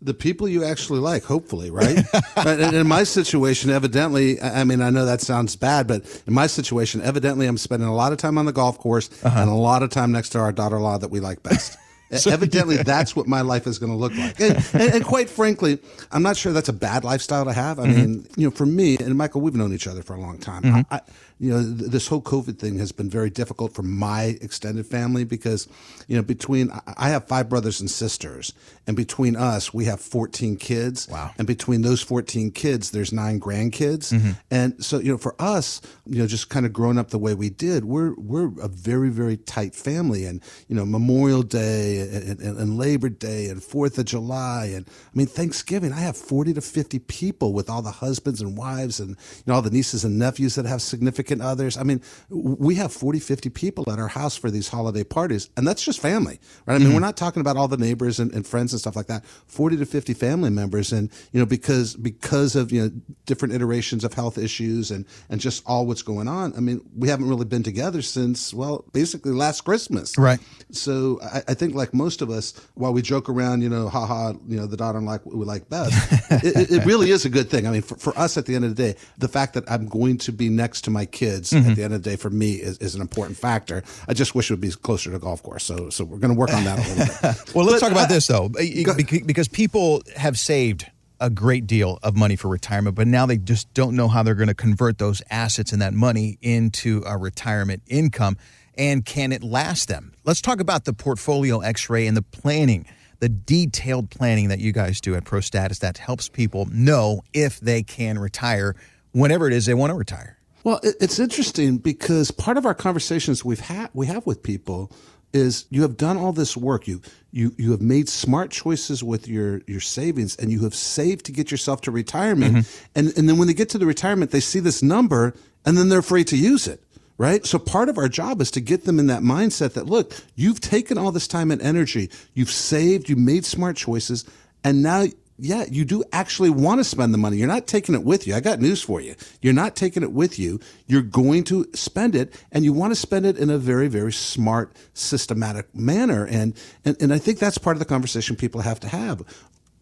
the 0.00 0.14
people 0.14 0.48
you 0.48 0.64
actually 0.64 1.00
like, 1.00 1.24
hopefully, 1.24 1.70
right? 1.70 1.98
and 2.36 2.74
in 2.74 2.86
my 2.86 3.02
situation, 3.04 3.70
evidently, 3.70 4.40
I 4.40 4.64
mean, 4.64 4.80
I 4.80 4.90
know 4.90 5.04
that 5.04 5.20
sounds 5.20 5.56
bad, 5.56 5.86
but 5.86 6.22
in 6.26 6.32
my 6.32 6.46
situation, 6.46 7.00
evidently, 7.00 7.46
I'm 7.46 7.58
spending 7.58 7.88
a 7.88 7.94
lot 7.94 8.12
of 8.12 8.18
time 8.18 8.38
on 8.38 8.46
the 8.46 8.52
golf 8.52 8.78
course 8.78 9.10
uh-huh. 9.24 9.40
and 9.40 9.50
a 9.50 9.54
lot 9.54 9.82
of 9.82 9.90
time 9.90 10.12
next 10.12 10.30
to 10.30 10.38
our 10.38 10.52
daughter-in-law 10.52 10.98
that 10.98 11.10
we 11.10 11.20
like 11.20 11.42
best. 11.42 11.76
So, 12.16 12.30
Evidently, 12.30 12.76
yeah. 12.76 12.84
that's 12.84 13.14
what 13.14 13.26
my 13.26 13.42
life 13.42 13.66
is 13.66 13.78
going 13.78 13.92
to 13.92 13.98
look 13.98 14.14
like. 14.16 14.40
And, 14.40 14.56
and, 14.72 14.94
and, 14.94 15.04
quite 15.04 15.28
frankly, 15.28 15.78
I'm 16.10 16.22
not 16.22 16.38
sure 16.38 16.54
that's 16.54 16.70
a 16.70 16.72
bad 16.72 17.04
lifestyle 17.04 17.44
to 17.44 17.52
have. 17.52 17.78
I 17.78 17.86
mm-hmm. 17.86 17.96
mean, 17.96 18.26
you 18.36 18.48
know, 18.48 18.50
for 18.50 18.64
me 18.64 18.96
and 18.96 19.14
Michael, 19.16 19.42
we've 19.42 19.54
known 19.54 19.74
each 19.74 19.86
other 19.86 20.02
for 20.02 20.14
a 20.14 20.20
long 20.20 20.38
time. 20.38 20.62
Mm-hmm. 20.62 20.94
I, 20.94 21.00
you 21.40 21.50
know, 21.50 21.62
th- 21.62 21.90
this 21.90 22.08
whole 22.08 22.20
COVID 22.20 22.58
thing 22.58 22.78
has 22.78 22.92
been 22.92 23.08
very 23.08 23.30
difficult 23.30 23.72
for 23.72 23.82
my 23.82 24.36
extended 24.40 24.86
family 24.86 25.24
because, 25.24 25.68
you 26.08 26.16
know, 26.16 26.22
between 26.22 26.70
I 26.96 27.10
have 27.10 27.28
five 27.28 27.48
brothers 27.48 27.80
and 27.80 27.90
sisters, 27.90 28.52
and 28.86 28.96
between 28.96 29.36
us, 29.36 29.72
we 29.72 29.84
have 29.84 30.00
14 30.00 30.56
kids. 30.56 31.08
Wow. 31.08 31.30
And 31.38 31.46
between 31.46 31.82
those 31.82 32.02
14 32.02 32.50
kids, 32.50 32.90
there's 32.90 33.12
nine 33.12 33.38
grandkids. 33.38 34.12
Mm-hmm. 34.12 34.30
And 34.50 34.84
so, 34.84 34.98
you 34.98 35.12
know, 35.12 35.18
for 35.18 35.36
us, 35.38 35.80
you 36.06 36.18
know, 36.18 36.26
just 36.26 36.48
kind 36.48 36.66
of 36.66 36.72
growing 36.72 36.98
up 36.98 37.10
the 37.10 37.18
way 37.18 37.34
we 37.34 37.50
did, 37.50 37.84
we're 37.84 38.14
we're 38.16 38.50
a 38.60 38.68
very 38.68 39.10
very 39.10 39.36
tight 39.36 39.74
family, 39.74 40.24
and 40.24 40.42
you 40.66 40.74
know, 40.74 40.84
Memorial 40.84 41.42
Day 41.42 42.00
and, 42.00 42.40
and, 42.40 42.58
and 42.58 42.78
Labor 42.78 43.08
Day 43.08 43.48
and 43.48 43.62
Fourth 43.62 43.98
of 43.98 44.06
July, 44.06 44.72
and 44.74 44.86
I 44.88 45.16
mean 45.16 45.26
Thanksgiving. 45.26 45.92
I 45.92 46.00
have 46.00 46.16
40 46.16 46.54
to 46.54 46.60
50 46.60 46.98
people 47.00 47.52
with 47.52 47.70
all 47.70 47.82
the 47.82 47.90
husbands 47.90 48.40
and 48.40 48.56
wives, 48.56 48.98
and 48.98 49.10
you 49.10 49.44
know, 49.46 49.54
all 49.54 49.62
the 49.62 49.70
nieces 49.70 50.04
and 50.04 50.18
nephews 50.18 50.56
that 50.56 50.66
have 50.66 50.82
significant 50.82 51.27
significant 51.28 51.42
others. 51.42 51.76
I 51.76 51.82
mean, 51.82 52.00
we 52.30 52.76
have 52.76 52.92
40, 52.92 53.18
50 53.18 53.50
people 53.50 53.90
at 53.90 53.98
our 53.98 54.08
house 54.08 54.36
for 54.36 54.50
these 54.50 54.68
holiday 54.68 55.04
parties, 55.04 55.50
and 55.56 55.66
that's 55.66 55.84
just 55.84 56.00
family, 56.00 56.40
right? 56.66 56.74
I 56.74 56.78
mean, 56.78 56.88
mm-hmm. 56.88 56.94
we're 56.94 57.00
not 57.00 57.16
talking 57.16 57.40
about 57.40 57.56
all 57.56 57.68
the 57.68 57.76
neighbors 57.76 58.18
and, 58.18 58.32
and, 58.32 58.46
friends 58.46 58.72
and 58.72 58.80
stuff 58.80 58.96
like 58.96 59.06
that. 59.06 59.24
40 59.46 59.76
to 59.78 59.86
50 59.86 60.14
family 60.14 60.50
members. 60.50 60.92
And, 60.92 61.10
you 61.32 61.40
know, 61.40 61.46
because, 61.46 61.94
because 61.96 62.56
of, 62.56 62.72
you 62.72 62.82
know, 62.82 62.90
different 63.26 63.54
iterations 63.54 64.04
of 64.04 64.14
health 64.14 64.38
issues 64.38 64.90
and, 64.90 65.04
and 65.28 65.40
just 65.40 65.62
all 65.66 65.86
what's 65.86 66.02
going 66.02 66.28
on, 66.28 66.54
I 66.56 66.60
mean, 66.60 66.80
we 66.96 67.08
haven't 67.08 67.28
really 67.28 67.44
been 67.44 67.62
together 67.62 68.02
since, 68.02 68.54
well, 68.54 68.84
basically 68.92 69.32
last 69.32 69.62
Christmas. 69.62 70.16
Right. 70.16 70.40
So 70.70 71.20
I, 71.22 71.42
I 71.48 71.54
think 71.54 71.74
like 71.74 71.92
most 71.92 72.22
of 72.22 72.30
us, 72.30 72.54
while 72.74 72.92
we 72.92 73.02
joke 73.02 73.28
around, 73.28 73.62
you 73.62 73.68
know, 73.68 73.88
haha, 73.88 74.32
you 74.46 74.56
know, 74.56 74.66
the 74.66 74.76
daughter 74.76 75.00
like 75.00 75.24
we 75.26 75.44
like 75.44 75.68
best, 75.68 75.92
it, 76.44 76.70
it, 76.70 76.84
really 76.84 77.10
is 77.10 77.24
a 77.24 77.30
good 77.30 77.50
thing. 77.50 77.66
I 77.66 77.70
mean, 77.70 77.82
for, 77.82 77.96
for 77.96 78.18
us 78.18 78.36
at 78.36 78.46
the 78.46 78.54
end 78.54 78.64
of 78.64 78.74
the 78.74 78.82
day, 78.82 78.98
the 79.18 79.28
fact 79.28 79.54
that 79.54 79.70
I'm 79.70 79.86
going 79.86 80.18
to 80.18 80.32
be 80.32 80.48
next 80.48 80.82
to 80.82 80.90
my 80.90 81.04
kids 81.18 81.50
mm-hmm. 81.50 81.70
at 81.70 81.76
the 81.76 81.82
end 81.82 81.94
of 81.94 82.02
the 82.02 82.10
day 82.10 82.16
for 82.16 82.30
me 82.30 82.52
is, 82.52 82.78
is 82.78 82.94
an 82.94 83.00
important 83.00 83.36
factor. 83.36 83.82
I 84.06 84.14
just 84.14 84.34
wish 84.34 84.50
it 84.50 84.54
would 84.54 84.60
be 84.60 84.70
closer 84.70 85.10
to 85.10 85.18
golf 85.18 85.42
course. 85.42 85.64
So 85.64 85.90
so 85.90 86.04
we're 86.04 86.18
going 86.18 86.32
to 86.32 86.38
work 86.38 86.54
on 86.54 86.64
that 86.64 86.78
a 86.78 86.82
little 86.82 87.06
bit. 87.06 87.54
well, 87.54 87.64
let's 87.66 87.80
but, 87.80 87.88
talk 87.88 87.92
about 87.92 88.10
uh, 88.10 88.14
this 88.14 88.26
though, 88.28 88.48
because 88.48 89.48
people 89.48 90.02
have 90.16 90.38
saved 90.38 90.86
a 91.20 91.28
great 91.28 91.66
deal 91.66 91.98
of 92.04 92.16
money 92.16 92.36
for 92.36 92.46
retirement, 92.48 92.94
but 92.94 93.08
now 93.08 93.26
they 93.26 93.36
just 93.36 93.72
don't 93.74 93.96
know 93.96 94.06
how 94.06 94.22
they're 94.22 94.36
going 94.36 94.48
to 94.48 94.54
convert 94.54 94.98
those 94.98 95.20
assets 95.30 95.72
and 95.72 95.82
that 95.82 95.92
money 95.92 96.38
into 96.40 97.02
a 97.04 97.18
retirement 97.18 97.82
income. 97.88 98.36
And 98.76 99.04
can 99.04 99.32
it 99.32 99.42
last 99.42 99.88
them? 99.88 100.14
Let's 100.24 100.40
talk 100.40 100.60
about 100.60 100.84
the 100.84 100.92
portfolio 100.92 101.58
x 101.58 101.90
ray 101.90 102.06
and 102.06 102.16
the 102.16 102.22
planning, 102.22 102.86
the 103.18 103.28
detailed 103.28 104.10
planning 104.10 104.48
that 104.48 104.60
you 104.60 104.70
guys 104.70 105.00
do 105.00 105.16
at 105.16 105.24
ProStatus 105.24 105.80
that 105.80 105.98
helps 105.98 106.28
people 106.28 106.66
know 106.70 107.22
if 107.32 107.58
they 107.58 107.82
can 107.82 108.20
retire 108.20 108.76
whenever 109.10 109.48
it 109.48 109.52
is 109.52 109.66
they 109.66 109.74
want 109.74 109.90
to 109.90 109.96
retire. 109.96 110.37
Well, 110.64 110.80
it's 110.82 111.18
interesting 111.18 111.78
because 111.78 112.30
part 112.30 112.56
of 112.56 112.66
our 112.66 112.74
conversations 112.74 113.44
we've 113.44 113.60
had 113.60 113.90
we 113.94 114.06
have 114.06 114.26
with 114.26 114.42
people 114.42 114.92
is 115.32 115.66
you 115.70 115.82
have 115.82 115.96
done 115.96 116.16
all 116.16 116.32
this 116.32 116.56
work. 116.56 116.88
You 116.88 117.00
you 117.30 117.54
you 117.58 117.70
have 117.72 117.80
made 117.80 118.08
smart 118.08 118.50
choices 118.50 119.02
with 119.04 119.28
your 119.28 119.62
your 119.66 119.80
savings, 119.80 120.36
and 120.36 120.50
you 120.50 120.64
have 120.64 120.74
saved 120.74 121.26
to 121.26 121.32
get 121.32 121.50
yourself 121.50 121.82
to 121.82 121.90
retirement. 121.90 122.56
Mm-hmm. 122.56 122.84
And 122.94 123.18
and 123.18 123.28
then 123.28 123.38
when 123.38 123.48
they 123.48 123.54
get 123.54 123.68
to 123.70 123.78
the 123.78 123.86
retirement, 123.86 124.30
they 124.30 124.40
see 124.40 124.60
this 124.60 124.82
number, 124.82 125.34
and 125.64 125.76
then 125.76 125.88
they're 125.88 125.98
afraid 125.98 126.28
to 126.28 126.36
use 126.36 126.66
it. 126.66 126.82
Right. 127.18 127.44
So 127.44 127.58
part 127.58 127.88
of 127.88 127.98
our 127.98 128.08
job 128.08 128.40
is 128.40 128.50
to 128.52 128.60
get 128.60 128.84
them 128.84 129.00
in 129.00 129.08
that 129.08 129.22
mindset 129.22 129.74
that 129.74 129.86
look, 129.86 130.14
you've 130.36 130.60
taken 130.60 130.96
all 130.96 131.10
this 131.10 131.26
time 131.26 131.50
and 131.50 131.60
energy, 131.60 132.10
you've 132.32 132.50
saved, 132.50 133.08
you 133.08 133.16
made 133.16 133.44
smart 133.44 133.76
choices, 133.76 134.24
and 134.62 134.82
now 134.84 135.06
yeah, 135.38 135.64
you 135.70 135.84
do 135.84 136.02
actually 136.12 136.50
want 136.50 136.80
to 136.80 136.84
spend 136.84 137.14
the 137.14 137.18
money. 137.18 137.36
You're 137.36 137.46
not 137.46 137.66
taking 137.66 137.94
it 137.94 138.02
with 138.02 138.26
you. 138.26 138.34
I 138.34 138.40
got 138.40 138.60
news 138.60 138.82
for 138.82 139.00
you. 139.00 139.14
You're 139.40 139.52
not 139.52 139.76
taking 139.76 140.02
it 140.02 140.12
with 140.12 140.38
you. 140.38 140.58
You're 140.86 141.02
going 141.02 141.44
to 141.44 141.68
spend 141.74 142.16
it 142.16 142.34
and 142.50 142.64
you 142.64 142.72
want 142.72 142.90
to 142.90 142.96
spend 142.96 143.24
it 143.24 143.38
in 143.38 143.48
a 143.48 143.58
very, 143.58 143.86
very 143.86 144.12
smart, 144.12 144.76
systematic 144.94 145.72
manner. 145.74 146.26
And, 146.26 146.54
and, 146.84 146.96
and 147.00 147.12
I 147.12 147.18
think 147.18 147.38
that's 147.38 147.58
part 147.58 147.76
of 147.76 147.78
the 147.78 147.84
conversation 147.84 148.34
people 148.34 148.62
have 148.62 148.80
to 148.80 148.88
have. 148.88 149.22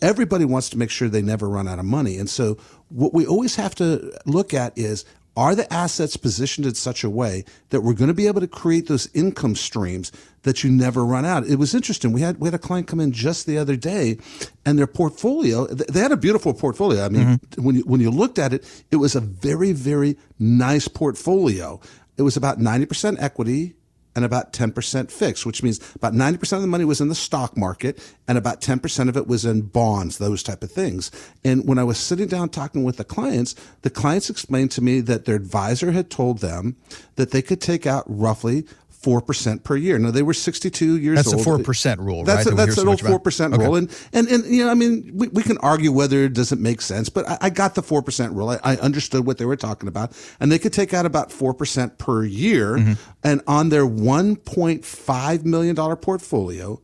Everybody 0.03 0.45
wants 0.45 0.69
to 0.71 0.79
make 0.79 0.91
sure 0.91 1.09
they 1.09 1.23
never 1.23 1.49
run 1.49 1.69
out 1.69 1.79
of 1.79 1.87
money. 1.87 2.19
And 2.19 2.29
so 2.29 2.59
what 2.91 3.15
we 3.15 3.27
always 3.27 3.57
have 3.57 3.75
to 3.77 4.13
look 4.27 4.53
at 4.53 4.77
is 4.77 5.07
are 5.37 5.55
the 5.55 5.71
assets 5.73 6.17
positioned 6.17 6.67
in 6.67 6.75
such 6.75 7.05
a 7.05 7.11
way 7.11 7.45
that 7.69 7.83
we're 7.83 7.95
going 7.95 8.09
to 8.09 8.15
be 8.15 8.27
able 8.27 8.41
to 8.41 8.49
create 8.49 8.89
those 8.89 9.09
income 9.15 9.55
streams 9.55 10.11
that 10.47 10.63
you 10.63 10.71
never 10.71 11.05
run 11.05 11.25
out? 11.25 11.45
It 11.45 11.57
was 11.57 11.75
interesting. 11.75 12.13
We 12.13 12.21
had 12.21 12.39
we 12.39 12.47
had 12.47 12.55
a 12.55 12.59
client 12.59 12.87
come 12.87 13.01
in 13.01 13.11
just 13.11 13.47
the 13.47 13.59
other 13.59 13.75
day, 13.77 14.17
and 14.65 14.79
their 14.79 14.87
portfolio 14.87 15.67
they 15.67 16.01
had 16.01 16.13
a 16.13 16.17
beautiful 16.17 16.55
portfolio. 16.55 17.05
I 17.05 17.09
mean, 17.09 17.27
mm-hmm. 17.27 17.65
when 17.65 17.75
you, 17.75 17.83
when 17.83 18.01
you 18.01 18.11
looked 18.11 18.39
at 18.39 18.55
it, 18.55 18.65
it 18.93 18.97
was 18.97 19.17
a 19.17 19.21
very 19.21 19.73
very 19.73 20.17
nice 20.39 20.87
portfolio. 20.87 21.81
It 22.17 22.23
was 22.23 22.37
about 22.37 22.61
ninety 22.61 22.87
percent 22.87 23.21
equity, 23.21 23.75
and 24.17 24.25
about 24.25 24.55
10% 24.55 25.11
fixed, 25.11 25.45
which 25.45 25.63
means 25.63 25.79
about 25.95 26.15
90% 26.15 26.55
of 26.55 26.63
the 26.63 26.67
money 26.67 26.87
was 26.87 27.03
in 27.03 27.09
the 27.09 27.15
stock 27.15 27.55
market 27.55 27.99
and 28.27 28.39
about 28.39 28.63
10% 28.63 29.11
of 29.11 29.17
it 29.17 29.27
was 29.27 29.45
in 29.45 29.61
bonds, 29.61 30.17
those 30.17 30.43
type 30.43 30.63
of 30.63 30.73
things. 30.73 31.11
And 31.45 31.69
when 31.69 31.79
I 31.79 31.85
was 31.85 31.99
sitting 31.99 32.27
down 32.27 32.49
talking 32.49 32.83
with 32.83 32.97
the 32.97 33.05
clients, 33.05 33.55
the 33.83 33.91
clients 33.91 34.31
explained 34.31 34.71
to 34.71 34.81
me 34.81 35.01
that 35.03 35.27
their 35.27 35.37
advisor 35.37 35.93
had 35.93 36.09
told 36.09 36.39
them 36.39 36.77
that 37.17 37.31
they 37.31 37.43
could 37.43 37.61
take 37.61 37.87
out 37.87 38.05
roughly 38.07 38.65
four 39.01 39.21
percent 39.21 39.65
per 39.65 39.77
year. 39.77 39.99
Now 39.99 40.11
they 40.11 40.23
were 40.23 40.35
sixty-two 40.35 40.99
years 40.99 41.17
that's 41.17 41.29
old. 41.29 41.37
That's 41.37 41.47
a 41.47 41.51
four 41.51 41.59
percent 41.59 42.01
rule, 42.01 42.25
that's 42.25 42.47
right? 42.47 42.53
A, 42.53 42.57
that's 42.57 42.79
an 42.79 42.89
old 42.89 43.01
four 43.01 43.19
percent 43.21 43.55
okay. 43.55 43.65
rule, 43.65 43.77
and 43.77 43.95
and 44.13 44.29
and 44.29 44.45
you 44.45 44.65
know, 44.65 44.71
I 44.71 44.75
mean, 44.75 45.11
we, 45.15 45.29
we 45.29 45.43
can 45.43 45.59
argue 45.59 45.93
whether 45.93 46.25
it 46.25 46.33
doesn't 46.35 46.61
make 46.61 46.81
sense, 46.81 47.09
but 47.09 47.29
I, 47.29 47.39
I 47.43 47.51
got 47.51 47.75
the 47.75 47.83
four 47.83 48.03
percent 48.03 48.33
rule. 48.33 48.51
I, 48.51 48.59
I, 48.63 48.77
understood 48.77 49.27
what 49.27 49.39
they 49.39 49.45
were 49.45 49.57
talking 49.57 49.89
about, 49.89 50.13
and 50.41 50.51
they 50.51 50.59
could 50.59 50.73
take 50.73 50.95
out 50.95 51.07
about 51.07 51.31
four 51.31 51.55
percent 51.55 51.99
per 51.99 52.25
year, 52.25 52.77
mm-hmm. 52.77 52.93
and 53.23 53.43
on 53.47 53.69
their 53.69 53.87
one 53.87 54.37
point 54.37 54.85
five 54.85 55.45
million 55.45 55.75
dollar 55.75 55.97
portfolio, 55.97 56.81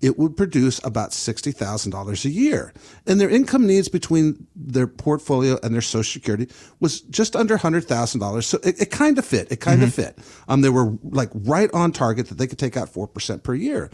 it 0.00 0.18
would 0.18 0.36
produce 0.36 0.80
about 0.84 1.10
$60,000 1.10 2.24
a 2.24 2.30
year. 2.30 2.72
And 3.06 3.20
their 3.20 3.28
income 3.28 3.66
needs 3.66 3.88
between 3.88 4.46
their 4.56 4.86
portfolio 4.86 5.58
and 5.62 5.74
their 5.74 5.82
social 5.82 6.12
security 6.12 6.48
was 6.80 7.00
just 7.02 7.36
under 7.36 7.58
$100,000. 7.58 8.44
So 8.44 8.58
it, 8.62 8.80
it 8.80 8.90
kind 8.90 9.18
of 9.18 9.24
fit. 9.24 9.52
It 9.52 9.60
kind 9.60 9.82
of 9.82 9.90
mm-hmm. 9.90 10.02
fit. 10.02 10.18
Um, 10.48 10.62
they 10.62 10.70
were 10.70 10.96
like 11.02 11.30
right 11.34 11.70
on 11.74 11.92
target 11.92 12.28
that 12.28 12.38
they 12.38 12.46
could 12.46 12.58
take 12.58 12.76
out 12.76 12.92
4% 12.92 13.42
per 13.42 13.54
year. 13.54 13.90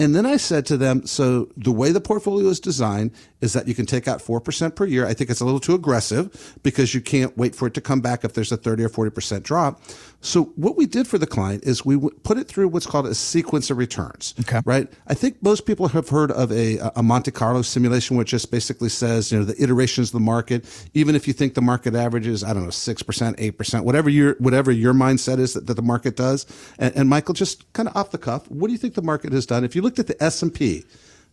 And 0.00 0.16
then 0.16 0.24
I 0.24 0.38
said 0.38 0.64
to 0.66 0.78
them, 0.78 1.04
so 1.04 1.50
the 1.58 1.70
way 1.70 1.92
the 1.92 2.00
portfolio 2.00 2.48
is 2.48 2.58
designed 2.58 3.10
is 3.42 3.52
that 3.52 3.68
you 3.68 3.74
can 3.74 3.84
take 3.84 4.08
out 4.08 4.20
4% 4.20 4.74
per 4.74 4.86
year. 4.86 5.06
I 5.06 5.12
think 5.12 5.28
it's 5.28 5.40
a 5.40 5.44
little 5.44 5.60
too 5.60 5.74
aggressive 5.74 6.58
because 6.62 6.94
you 6.94 7.02
can't 7.02 7.36
wait 7.36 7.54
for 7.54 7.66
it 7.66 7.74
to 7.74 7.82
come 7.82 8.00
back 8.00 8.24
if 8.24 8.32
there's 8.32 8.50
a 8.50 8.56
30 8.56 8.84
or 8.84 8.88
40% 8.88 9.42
drop. 9.42 9.82
So 10.22 10.44
what 10.56 10.76
we 10.76 10.86
did 10.86 11.06
for 11.06 11.18
the 11.18 11.26
client 11.26 11.64
is 11.64 11.84
we 11.84 11.98
put 12.22 12.38
it 12.38 12.48
through 12.48 12.68
what's 12.68 12.86
called 12.86 13.06
a 13.06 13.14
sequence 13.14 13.70
of 13.70 13.76
returns. 13.76 14.34
Okay. 14.40 14.60
Right. 14.64 14.90
I 15.06 15.14
think 15.14 15.42
most 15.42 15.66
people 15.66 15.88
have 15.88 16.08
heard 16.08 16.30
of 16.30 16.50
a, 16.52 16.78
a 16.96 17.02
Monte 17.02 17.30
Carlo 17.30 17.62
simulation, 17.62 18.16
which 18.16 18.30
just 18.30 18.50
basically 18.50 18.88
says, 18.88 19.30
you 19.30 19.38
know, 19.38 19.44
the 19.44 19.62
iterations 19.62 20.08
of 20.08 20.12
the 20.14 20.20
market, 20.20 20.64
even 20.94 21.14
if 21.14 21.26
you 21.26 21.34
think 21.34 21.54
the 21.54 21.62
market 21.62 21.94
averages, 21.94 22.44
I 22.44 22.52
don't 22.52 22.64
know, 22.64 22.70
6%, 22.70 23.36
8%, 23.36 23.84
whatever 23.84 24.10
your, 24.10 24.34
whatever 24.38 24.70
your 24.70 24.92
mindset 24.92 25.38
is 25.38 25.54
that, 25.54 25.66
that 25.66 25.74
the 25.74 25.82
market 25.82 26.16
does. 26.16 26.46
And, 26.78 26.94
and 26.96 27.08
Michael, 27.08 27.34
just 27.34 27.70
kind 27.72 27.88
of 27.88 27.96
off 27.96 28.10
the 28.10 28.18
cuff, 28.18 28.50
what 28.50 28.66
do 28.68 28.72
you 28.72 28.78
think 28.78 28.94
the 28.94 29.02
market 29.02 29.32
has 29.32 29.46
done? 29.46 29.64
If 29.64 29.74
you 29.74 29.80
looked 29.90 29.98
at 29.98 30.06
the 30.06 30.22
S&P 30.22 30.84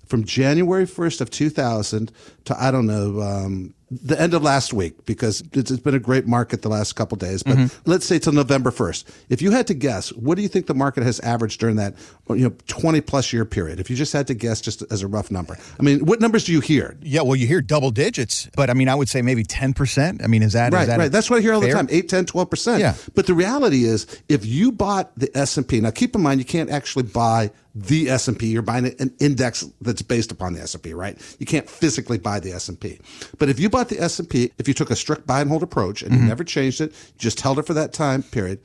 from 0.07 0.23
January 0.23 0.85
1st 0.85 1.21
of 1.21 1.29
2000 1.29 2.11
to, 2.45 2.59
I 2.59 2.71
don't 2.71 2.87
know, 2.87 3.21
um, 3.21 3.75
the 3.89 4.19
end 4.19 4.33
of 4.33 4.43
last 4.43 4.73
week 4.73 5.05
because 5.05 5.41
it's, 5.53 5.71
it's 5.71 5.79
been 5.81 5.95
a 5.95 5.99
great 5.99 6.27
market 6.27 6.61
the 6.61 6.67
last 6.69 6.93
couple 6.97 7.15
days. 7.17 7.41
But 7.43 7.57
Mm-hmm. 7.57 7.89
let's 7.89 8.05
say 8.05 8.19
till 8.19 8.33
November 8.33 8.69
first. 8.69 9.09
If 9.29 9.41
you 9.41 9.51
had 9.51 9.65
to 9.67 9.73
guess, 9.73 10.11
what 10.13 10.35
do 10.35 10.41
you 10.41 10.49
think 10.49 10.67
the 10.67 10.73
market 10.73 11.03
has 11.03 11.19
averaged 11.21 11.59
during 11.61 11.77
that 11.77 11.95
you 12.29 12.49
know 12.49 12.53
twenty 12.67 12.99
plus 13.01 13.31
year 13.31 13.45
period? 13.45 13.79
If 13.79 13.89
you 13.89 13.95
just 13.95 14.11
had 14.13 14.27
to 14.27 14.33
guess, 14.33 14.59
just 14.59 14.83
as 14.91 15.03
a 15.03 15.07
rough 15.07 15.31
number, 15.31 15.57
I 15.79 15.83
mean, 15.83 16.05
what 16.05 16.19
numbers 16.19 16.43
do 16.43 16.51
you 16.51 16.59
hear? 16.59 16.97
Yeah, 17.01 17.21
well, 17.21 17.35
you 17.37 17.47
hear 17.47 17.61
double 17.61 17.91
digits, 17.91 18.49
but 18.55 18.69
I 18.69 18.73
mean, 18.73 18.89
I 18.89 18.95
would 18.95 19.07
say 19.09 19.21
maybe 19.21 19.43
10%. 19.45 20.21
I 20.23 20.27
mean, 20.27 20.43
is 20.43 20.53
that 20.53 20.73
is 20.73 20.73
Right, 20.73 20.85
that 20.87 20.99
right. 20.99 21.11
That's 21.11 21.29
what 21.29 21.37
I 21.39 21.41
hear 21.41 21.53
all 21.53 21.61
fair? 21.61 21.69
the 21.69 21.75
time, 21.75 21.87
8, 21.89 22.09
10, 22.09 22.25
12%. 22.25 22.79
Yeah. 22.79 22.95
But 23.15 23.25
the 23.25 23.33
reality 23.33 23.85
is, 23.85 24.05
if 24.27 24.45
you 24.45 24.71
bought 24.71 25.17
the 25.17 25.35
S&P, 25.37 25.79
now 25.81 25.91
keep 25.91 26.13
in 26.15 26.21
mind, 26.21 26.39
you 26.41 26.45
can't 26.45 26.69
actually 26.69 27.03
buy 27.03 27.51
the 27.73 28.09
S&P. 28.09 28.47
You're 28.47 28.63
buying 28.63 28.87
an 28.99 29.13
index 29.19 29.63
that's 29.81 30.01
based 30.01 30.31
upon 30.31 30.53
the 30.53 30.61
S&P, 30.61 30.93
right? 30.93 31.15
You 31.39 31.45
can't 31.45 31.69
physically 31.69 32.17
buy 32.17 32.39
the 32.39 32.51
S&P. 32.53 32.99
But 33.37 33.49
if 33.49 33.59
you 33.59 33.69
bought 33.77 33.89
the 33.89 33.99
S&P, 33.99 34.51
if 34.57 34.67
you 34.67 34.73
took 34.73 34.89
a 34.89 34.95
strict 34.95 35.27
buy 35.27 35.41
and 35.41 35.49
hold 35.49 35.61
approach 35.61 36.01
and 36.01 36.11
you 36.11 36.17
mm-hmm. 36.17 36.29
never 36.29 36.43
changed 36.43 36.81
it, 36.81 36.91
you 36.91 37.19
just 37.19 37.41
held 37.41 37.59
it 37.59 37.65
for 37.67 37.75
that 37.75 37.93
time 37.93 38.23
period, 38.23 38.59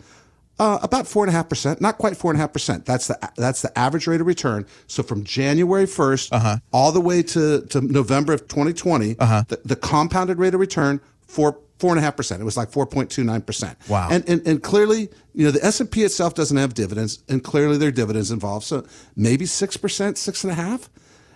uh, 0.59 0.79
about 0.83 1.07
four 1.07 1.23
and 1.25 1.29
a 1.29 1.33
half 1.33 1.49
percent, 1.49 1.81
not 1.81 1.99
quite 1.99 2.17
four 2.17 2.31
and 2.31 2.39
a 2.39 2.41
half 2.41 2.53
percent. 2.53 2.87
That's 2.87 3.09
the 3.09 3.33
that's 3.37 3.63
the 3.63 3.77
average 3.79 4.07
rate 4.07 4.21
of 4.21 4.27
return. 4.27 4.67
So 4.87 5.03
from 5.03 5.25
January 5.25 5.85
1st 5.85 6.29
uh-huh. 6.33 6.57
all 6.73 6.93
the 6.93 7.01
way 7.01 7.23
to, 7.25 7.63
to 7.67 7.81
November 7.81 8.33
of 8.33 8.49
2020, 8.49 9.19
uh-huh. 9.19 9.45
the, 9.49 9.61
the 9.65 9.77
compounded 9.77 10.39
rate 10.39 10.55
of 10.55 10.61
return 10.61 11.01
four 11.27 11.59
four 11.79 11.91
and 11.91 11.99
a 11.99 12.03
half 12.03 12.17
percent. 12.17 12.41
It 12.41 12.45
was 12.45 12.57
like 12.57 12.71
four 12.71 12.87
point 12.87 13.11
two 13.11 13.25
nine 13.25 13.43
percent. 13.43 13.77
Wow. 13.89 14.09
And, 14.11 14.27
and 14.29 14.47
and 14.47 14.63
clearly, 14.63 15.09
you 15.35 15.45
know, 15.45 15.51
the 15.51 15.65
S 15.65 15.81
and 15.81 15.91
P 15.91 16.05
itself 16.05 16.35
doesn't 16.35 16.57
have 16.57 16.75
dividends, 16.75 17.23
and 17.29 17.43
clearly 17.43 17.77
there 17.77 17.89
are 17.89 17.93
dividends 17.93 18.31
involved. 18.31 18.65
So 18.65 18.87
maybe 19.17 19.47
six 19.47 19.77
percent, 19.77 20.17
six 20.17 20.45
and 20.45 20.53
a 20.53 20.55
half. 20.55 20.89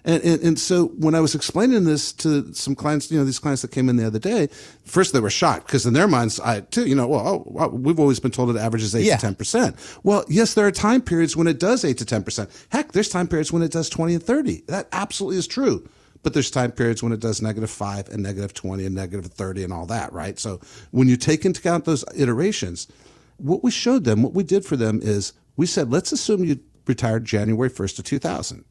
And, 0.06 0.22
and 0.22 0.40
and 0.42 0.58
so 0.58 0.86
when 0.98 1.14
I 1.16 1.20
was 1.20 1.34
explaining 1.34 1.82
this 1.84 2.12
to 2.14 2.54
some 2.54 2.74
clients, 2.76 3.10
you 3.10 3.18
know, 3.18 3.24
these 3.24 3.40
clients 3.40 3.62
that 3.62 3.72
came 3.72 3.88
in 3.88 3.96
the 3.96 4.06
other 4.06 4.20
day, 4.20 4.46
first 4.84 5.12
they 5.12 5.18
were 5.20 5.30
shocked 5.30 5.66
because 5.66 5.84
in 5.84 5.94
their 5.94 6.06
minds, 6.06 6.38
I 6.38 6.60
too, 6.60 6.86
you 6.86 6.94
know, 6.94 7.08
well, 7.08 7.44
oh, 7.58 7.68
we've 7.68 7.98
always 7.98 8.20
been 8.20 8.30
told 8.30 8.48
it 8.50 8.56
averages 8.56 8.94
eight 8.94 9.04
Yeah. 9.04 9.16
to 9.16 9.20
ten 9.22 9.34
percent. 9.34 9.74
Well, 10.04 10.24
yes, 10.28 10.54
there 10.54 10.64
are 10.64 10.70
time 10.70 11.02
periods 11.02 11.36
when 11.36 11.48
it 11.48 11.58
does 11.58 11.84
eight 11.84 11.98
to 11.98 12.04
ten 12.04 12.22
percent. 12.22 12.50
Heck, 12.70 12.92
there's 12.92 13.08
time 13.08 13.26
periods 13.26 13.52
when 13.52 13.62
it 13.62 13.72
does 13.72 13.88
twenty 13.88 14.14
and 14.14 14.22
thirty. 14.22 14.62
That 14.68 14.88
absolutely 14.92 15.38
is 15.38 15.48
true. 15.48 15.88
But 16.22 16.34
there's 16.34 16.50
time 16.50 16.72
periods 16.72 17.02
when 17.02 17.12
it 17.12 17.20
does 17.20 17.42
negative 17.42 17.70
five 17.70 18.08
and 18.08 18.22
negative 18.22 18.54
twenty 18.54 18.86
and 18.86 18.94
negative 18.94 19.26
thirty 19.26 19.64
and 19.64 19.72
all 19.72 19.86
that, 19.86 20.12
right? 20.12 20.38
So 20.38 20.60
when 20.92 21.08
you 21.08 21.16
take 21.16 21.44
into 21.44 21.60
account 21.60 21.84
those 21.84 22.04
iterations, 22.16 22.86
what 23.38 23.64
we 23.64 23.70
showed 23.72 24.04
them, 24.04 24.22
what 24.22 24.34
we 24.34 24.44
did 24.44 24.64
for 24.64 24.76
them 24.76 25.00
is 25.02 25.32
we 25.56 25.66
said, 25.66 25.90
let's 25.90 26.12
assume 26.12 26.44
you 26.44 26.60
retired 26.86 27.24
January 27.24 27.68
1st 27.70 27.98
of 27.98 28.04
2000. 28.04 28.64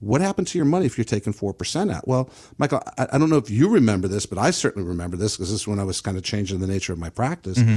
What 0.00 0.22
happened 0.22 0.46
to 0.48 0.58
your 0.58 0.64
money 0.64 0.86
if 0.86 0.96
you're 0.96 1.04
taking 1.04 1.32
4% 1.34 1.92
out? 1.92 2.08
Well, 2.08 2.30
Michael, 2.58 2.82
I, 2.98 3.08
I 3.12 3.18
don't 3.18 3.30
know 3.30 3.36
if 3.36 3.50
you 3.50 3.68
remember 3.68 4.08
this, 4.08 4.26
but 4.26 4.38
I 4.38 4.50
certainly 4.50 4.86
remember 4.86 5.16
this 5.16 5.36
because 5.36 5.50
this 5.50 5.60
is 5.60 5.68
when 5.68 5.78
I 5.78 5.84
was 5.84 6.00
kind 6.00 6.16
of 6.16 6.22
changing 6.22 6.60
the 6.60 6.66
nature 6.66 6.92
of 6.92 6.98
my 6.98 7.10
practice. 7.10 7.58
Mm-hmm. 7.58 7.76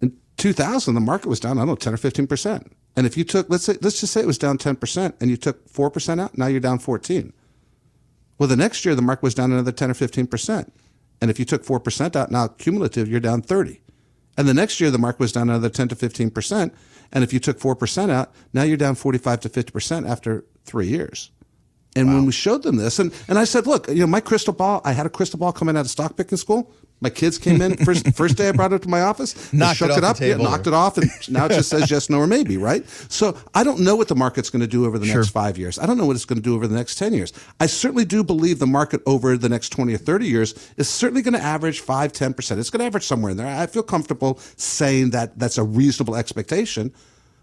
In 0.00 0.16
2000, 0.38 0.94
the 0.94 1.00
market 1.00 1.28
was 1.28 1.40
down, 1.40 1.58
I 1.58 1.60
don't 1.60 1.68
know, 1.68 1.74
10 1.76 1.94
or 1.94 1.98
15%. 1.98 2.72
And 2.96 3.06
if 3.06 3.16
you 3.16 3.24
took, 3.24 3.48
let's 3.50 3.64
say, 3.64 3.76
let's 3.82 4.00
just 4.00 4.12
say 4.12 4.20
it 4.20 4.26
was 4.26 4.38
down 4.38 4.58
10% 4.58 5.14
and 5.20 5.30
you 5.30 5.36
took 5.36 5.70
4% 5.70 6.20
out, 6.20 6.36
now 6.36 6.46
you're 6.46 6.60
down 6.60 6.78
14. 6.78 7.32
Well, 8.38 8.48
the 8.48 8.56
next 8.56 8.84
year, 8.84 8.94
the 8.94 9.02
market 9.02 9.22
was 9.22 9.34
down 9.34 9.52
another 9.52 9.72
10 9.72 9.90
or 9.90 9.94
15%. 9.94 10.70
And 11.20 11.30
if 11.30 11.38
you 11.38 11.44
took 11.44 11.64
4% 11.64 12.16
out, 12.16 12.30
now 12.30 12.48
cumulative, 12.48 13.08
you're 13.08 13.20
down 13.20 13.42
30. 13.42 13.80
And 14.36 14.48
the 14.48 14.54
next 14.54 14.80
year, 14.80 14.90
the 14.90 14.98
market 14.98 15.20
was 15.20 15.32
down 15.32 15.50
another 15.50 15.68
10 15.68 15.88
to 15.88 15.94
15%. 15.94 16.72
And 17.12 17.22
if 17.22 17.32
you 17.32 17.38
took 17.38 17.60
4% 17.60 18.10
out, 18.10 18.32
now 18.52 18.62
you're 18.62 18.78
down 18.78 18.94
45 18.94 19.40
to 19.40 19.48
50% 19.48 20.08
after 20.08 20.44
three 20.64 20.86
years. 20.86 21.30
And 21.94 22.08
when 22.08 22.24
we 22.24 22.32
showed 22.32 22.62
them 22.62 22.76
this, 22.76 22.98
and, 22.98 23.12
and 23.28 23.38
I 23.38 23.44
said, 23.44 23.66
look, 23.66 23.86
you 23.88 23.96
know, 23.96 24.06
my 24.06 24.20
crystal 24.20 24.54
ball, 24.54 24.80
I 24.84 24.92
had 24.92 25.04
a 25.04 25.10
crystal 25.10 25.38
ball 25.38 25.52
coming 25.52 25.76
out 25.76 25.82
of 25.82 25.90
stock 25.90 26.16
picking 26.16 26.38
school. 26.38 26.72
My 27.02 27.10
kids 27.10 27.36
came 27.36 27.60
in 27.60 27.76
first 27.84 28.14
first 28.14 28.36
day 28.36 28.48
I 28.48 28.52
brought 28.52 28.72
it 28.72 28.82
to 28.82 28.88
my 28.88 29.02
office, 29.02 29.52
Knocked 29.52 29.72
it 29.72 29.76
shook 29.76 29.90
off 29.90 29.98
it 29.98 30.04
up, 30.04 30.20
yeah, 30.20 30.36
knocked 30.36 30.68
it 30.68 30.72
off, 30.72 30.96
and 30.96 31.10
now 31.28 31.46
it 31.46 31.50
just 31.50 31.68
says 31.68 31.90
yes, 31.90 32.08
no, 32.08 32.18
or 32.18 32.28
maybe, 32.28 32.56
right? 32.56 32.88
So 33.10 33.36
I 33.54 33.64
don't 33.64 33.80
know 33.80 33.96
what 33.96 34.06
the 34.06 34.14
market's 34.14 34.50
going 34.50 34.60
to 34.60 34.68
do 34.68 34.86
over 34.86 35.00
the 35.00 35.06
next 35.06 35.30
five 35.30 35.58
years. 35.58 35.80
I 35.80 35.86
don't 35.86 35.98
know 35.98 36.06
what 36.06 36.14
it's 36.14 36.24
going 36.24 36.36
to 36.36 36.42
do 36.42 36.54
over 36.54 36.68
the 36.68 36.76
next 36.76 36.94
ten 36.94 37.12
years. 37.12 37.32
I 37.58 37.66
certainly 37.66 38.04
do 38.04 38.22
believe 38.22 38.60
the 38.60 38.68
market 38.68 39.02
over 39.04 39.36
the 39.36 39.48
next 39.48 39.70
twenty 39.70 39.94
or 39.94 39.98
thirty 39.98 40.26
years 40.26 40.54
is 40.76 40.88
certainly 40.88 41.22
going 41.22 41.34
to 41.34 41.42
average 41.42 41.80
five, 41.80 42.12
ten 42.12 42.32
percent. 42.34 42.60
It's 42.60 42.70
going 42.70 42.78
to 42.78 42.86
average 42.86 43.04
somewhere 43.04 43.32
in 43.32 43.36
there. 43.36 43.48
I 43.48 43.66
feel 43.66 43.82
comfortable 43.82 44.38
saying 44.56 45.10
that 45.10 45.36
that's 45.38 45.58
a 45.58 45.64
reasonable 45.64 46.14
expectation. 46.14 46.94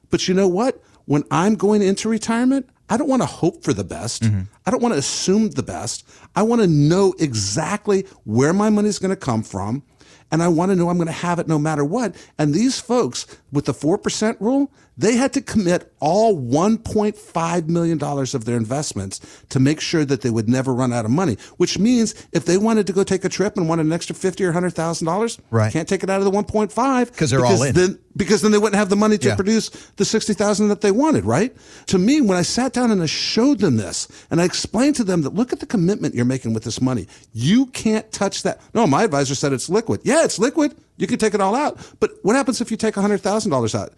But 0.09 0.27
you 0.29 0.33
know 0.33 0.47
what? 0.47 0.81
When 1.05 1.23
I'm 1.31 1.55
going 1.55 1.81
into 1.81 2.07
retirement, 2.07 2.69
I 2.89 2.98
don't 2.98 3.08
want 3.08 3.22
to 3.22 3.27
hope 3.27 3.63
for 3.63 3.74
the 3.74 3.84
best. 3.84 4.24
Mm-hmm. 4.24 4.41
I 4.65 4.72
don't 4.72 4.81
want 4.81 4.93
to 4.93 5.00
assume 5.00 5.51
the 5.51 5.63
best. 5.63 6.08
I 6.36 6.43
want 6.43 6.62
to 6.62 6.67
know 6.67 7.13
exactly 7.19 8.05
where 8.24 8.53
my 8.53 8.69
money 8.69 8.89
is 8.89 9.00
going 9.00 9.12
to 9.12 9.15
come 9.15 9.43
from. 9.43 9.84
And 10.31 10.43
I 10.43 10.48
want 10.48 10.72
to 10.72 10.75
know 10.75 10.89
I'm 10.89 10.98
going 10.98 11.08
to 11.08 11.12
have 11.12 11.39
it 11.39 11.47
no 11.47 11.58
matter 11.58 11.84
what. 11.84 12.15
And 12.38 12.54
these 12.54 12.80
folks 12.80 13.25
with 13.52 13.65
the 13.65 13.73
4% 13.73 14.39
rule, 14.39 14.71
they 14.99 15.15
had 15.15 15.31
to 15.33 15.41
commit 15.41 15.91
all 16.01 16.38
$1.5 16.39 17.67
million 17.67 18.01
of 18.03 18.45
their 18.45 18.57
investments 18.57 19.19
to 19.49 19.59
make 19.59 19.79
sure 19.79 20.03
that 20.03 20.21
they 20.21 20.29
would 20.29 20.49
never 20.49 20.73
run 20.73 20.91
out 20.91 21.05
of 21.05 21.12
money, 21.12 21.38
which 21.57 21.79
means 21.79 22.13
if 22.33 22.43
they 22.45 22.57
wanted 22.57 22.85
to 22.88 22.93
go 22.93 23.03
take 23.03 23.23
a 23.23 23.29
trip 23.29 23.55
and 23.57 23.69
wanted 23.69 23.85
an 23.85 23.93
extra 23.93 24.13
50 24.13 24.43
or 24.43 24.51
$100,000, 24.53 25.39
Right. 25.49 25.71
can't 25.71 25.88
take 25.88 26.03
it 26.03 26.09
out 26.09 26.19
of 26.19 26.25
the 26.25 26.31
1.5 26.31 27.15
'Cause 27.15 27.29
they're 27.29 27.45
all 27.45 27.63
in. 27.63 27.73
Then, 27.73 27.97
because 28.17 28.41
then 28.41 28.51
they 28.51 28.57
wouldn't 28.57 28.75
have 28.77 28.89
the 28.89 28.95
money 28.97 29.17
to 29.19 29.27
Yeah. 29.29 29.35
produce 29.35 29.71
the 29.95 30.03
60,000 30.05 30.67
that 30.67 30.81
they 30.81 30.91
wanted, 30.91 31.23
right? 31.25 31.55
To 31.88 31.97
me, 31.97 32.19
when 32.19 32.38
I 32.38 32.41
sat 32.41 32.73
down 32.73 32.91
and 32.91 33.01
I 33.01 33.05
showed 33.05 33.59
them 33.59 33.77
this 33.77 34.07
and 34.29 34.41
I 34.41 34.43
explained 34.43 34.95
to 34.97 35.05
them 35.05 35.21
that 35.21 35.33
look 35.33 35.53
at 35.53 35.62
the 35.62 35.65
commitment 35.65 36.13
you're 36.13 36.25
making 36.25 36.53
with 36.53 36.63
this 36.63 36.81
money. 36.81 37.07
You 37.31 37.67
can't 37.67 38.12
touch 38.12 38.43
that. 38.43 38.59
No, 38.73 38.85
my 38.85 39.03
advisor 39.03 39.33
said 39.35 39.53
it's 39.53 39.69
liquid. 39.69 40.01
Yeah, 40.03 40.25
it's 40.25 40.39
liquid. 40.39 40.75
You 40.97 41.07
can 41.07 41.17
take 41.19 41.33
it 41.33 41.39
all 41.39 41.55
out. 41.55 41.77
But 42.01 42.12
what 42.23 42.35
happens 42.35 42.59
if 42.59 42.69
you 42.69 42.75
take 42.75 42.95
$100,000 42.97 43.73
out? 43.73 43.93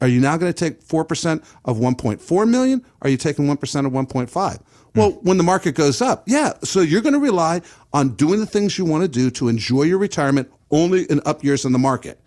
Are 0.00 0.08
you 0.08 0.20
now 0.20 0.36
going 0.36 0.52
to 0.52 0.58
take 0.58 0.82
4% 0.82 1.44
of 1.64 1.78
1.4 1.78 2.48
million? 2.48 2.80
Or 3.00 3.06
are 3.06 3.10
you 3.10 3.16
taking 3.16 3.46
1% 3.46 3.86
of 3.86 3.92
1.5? 3.92 4.62
Well, 4.94 5.10
hmm. 5.10 5.28
when 5.28 5.36
the 5.36 5.42
market 5.42 5.74
goes 5.74 6.00
up, 6.00 6.24
yeah. 6.26 6.54
So 6.62 6.80
you're 6.80 7.02
going 7.02 7.14
to 7.14 7.20
rely 7.20 7.62
on 7.92 8.10
doing 8.10 8.40
the 8.40 8.46
things 8.46 8.78
you 8.78 8.84
want 8.84 9.02
to 9.02 9.08
do 9.08 9.30
to 9.32 9.48
enjoy 9.48 9.82
your 9.82 9.98
retirement 9.98 10.50
only 10.70 11.04
in 11.04 11.20
up 11.24 11.44
years 11.44 11.64
in 11.64 11.72
the 11.72 11.78
market. 11.78 12.20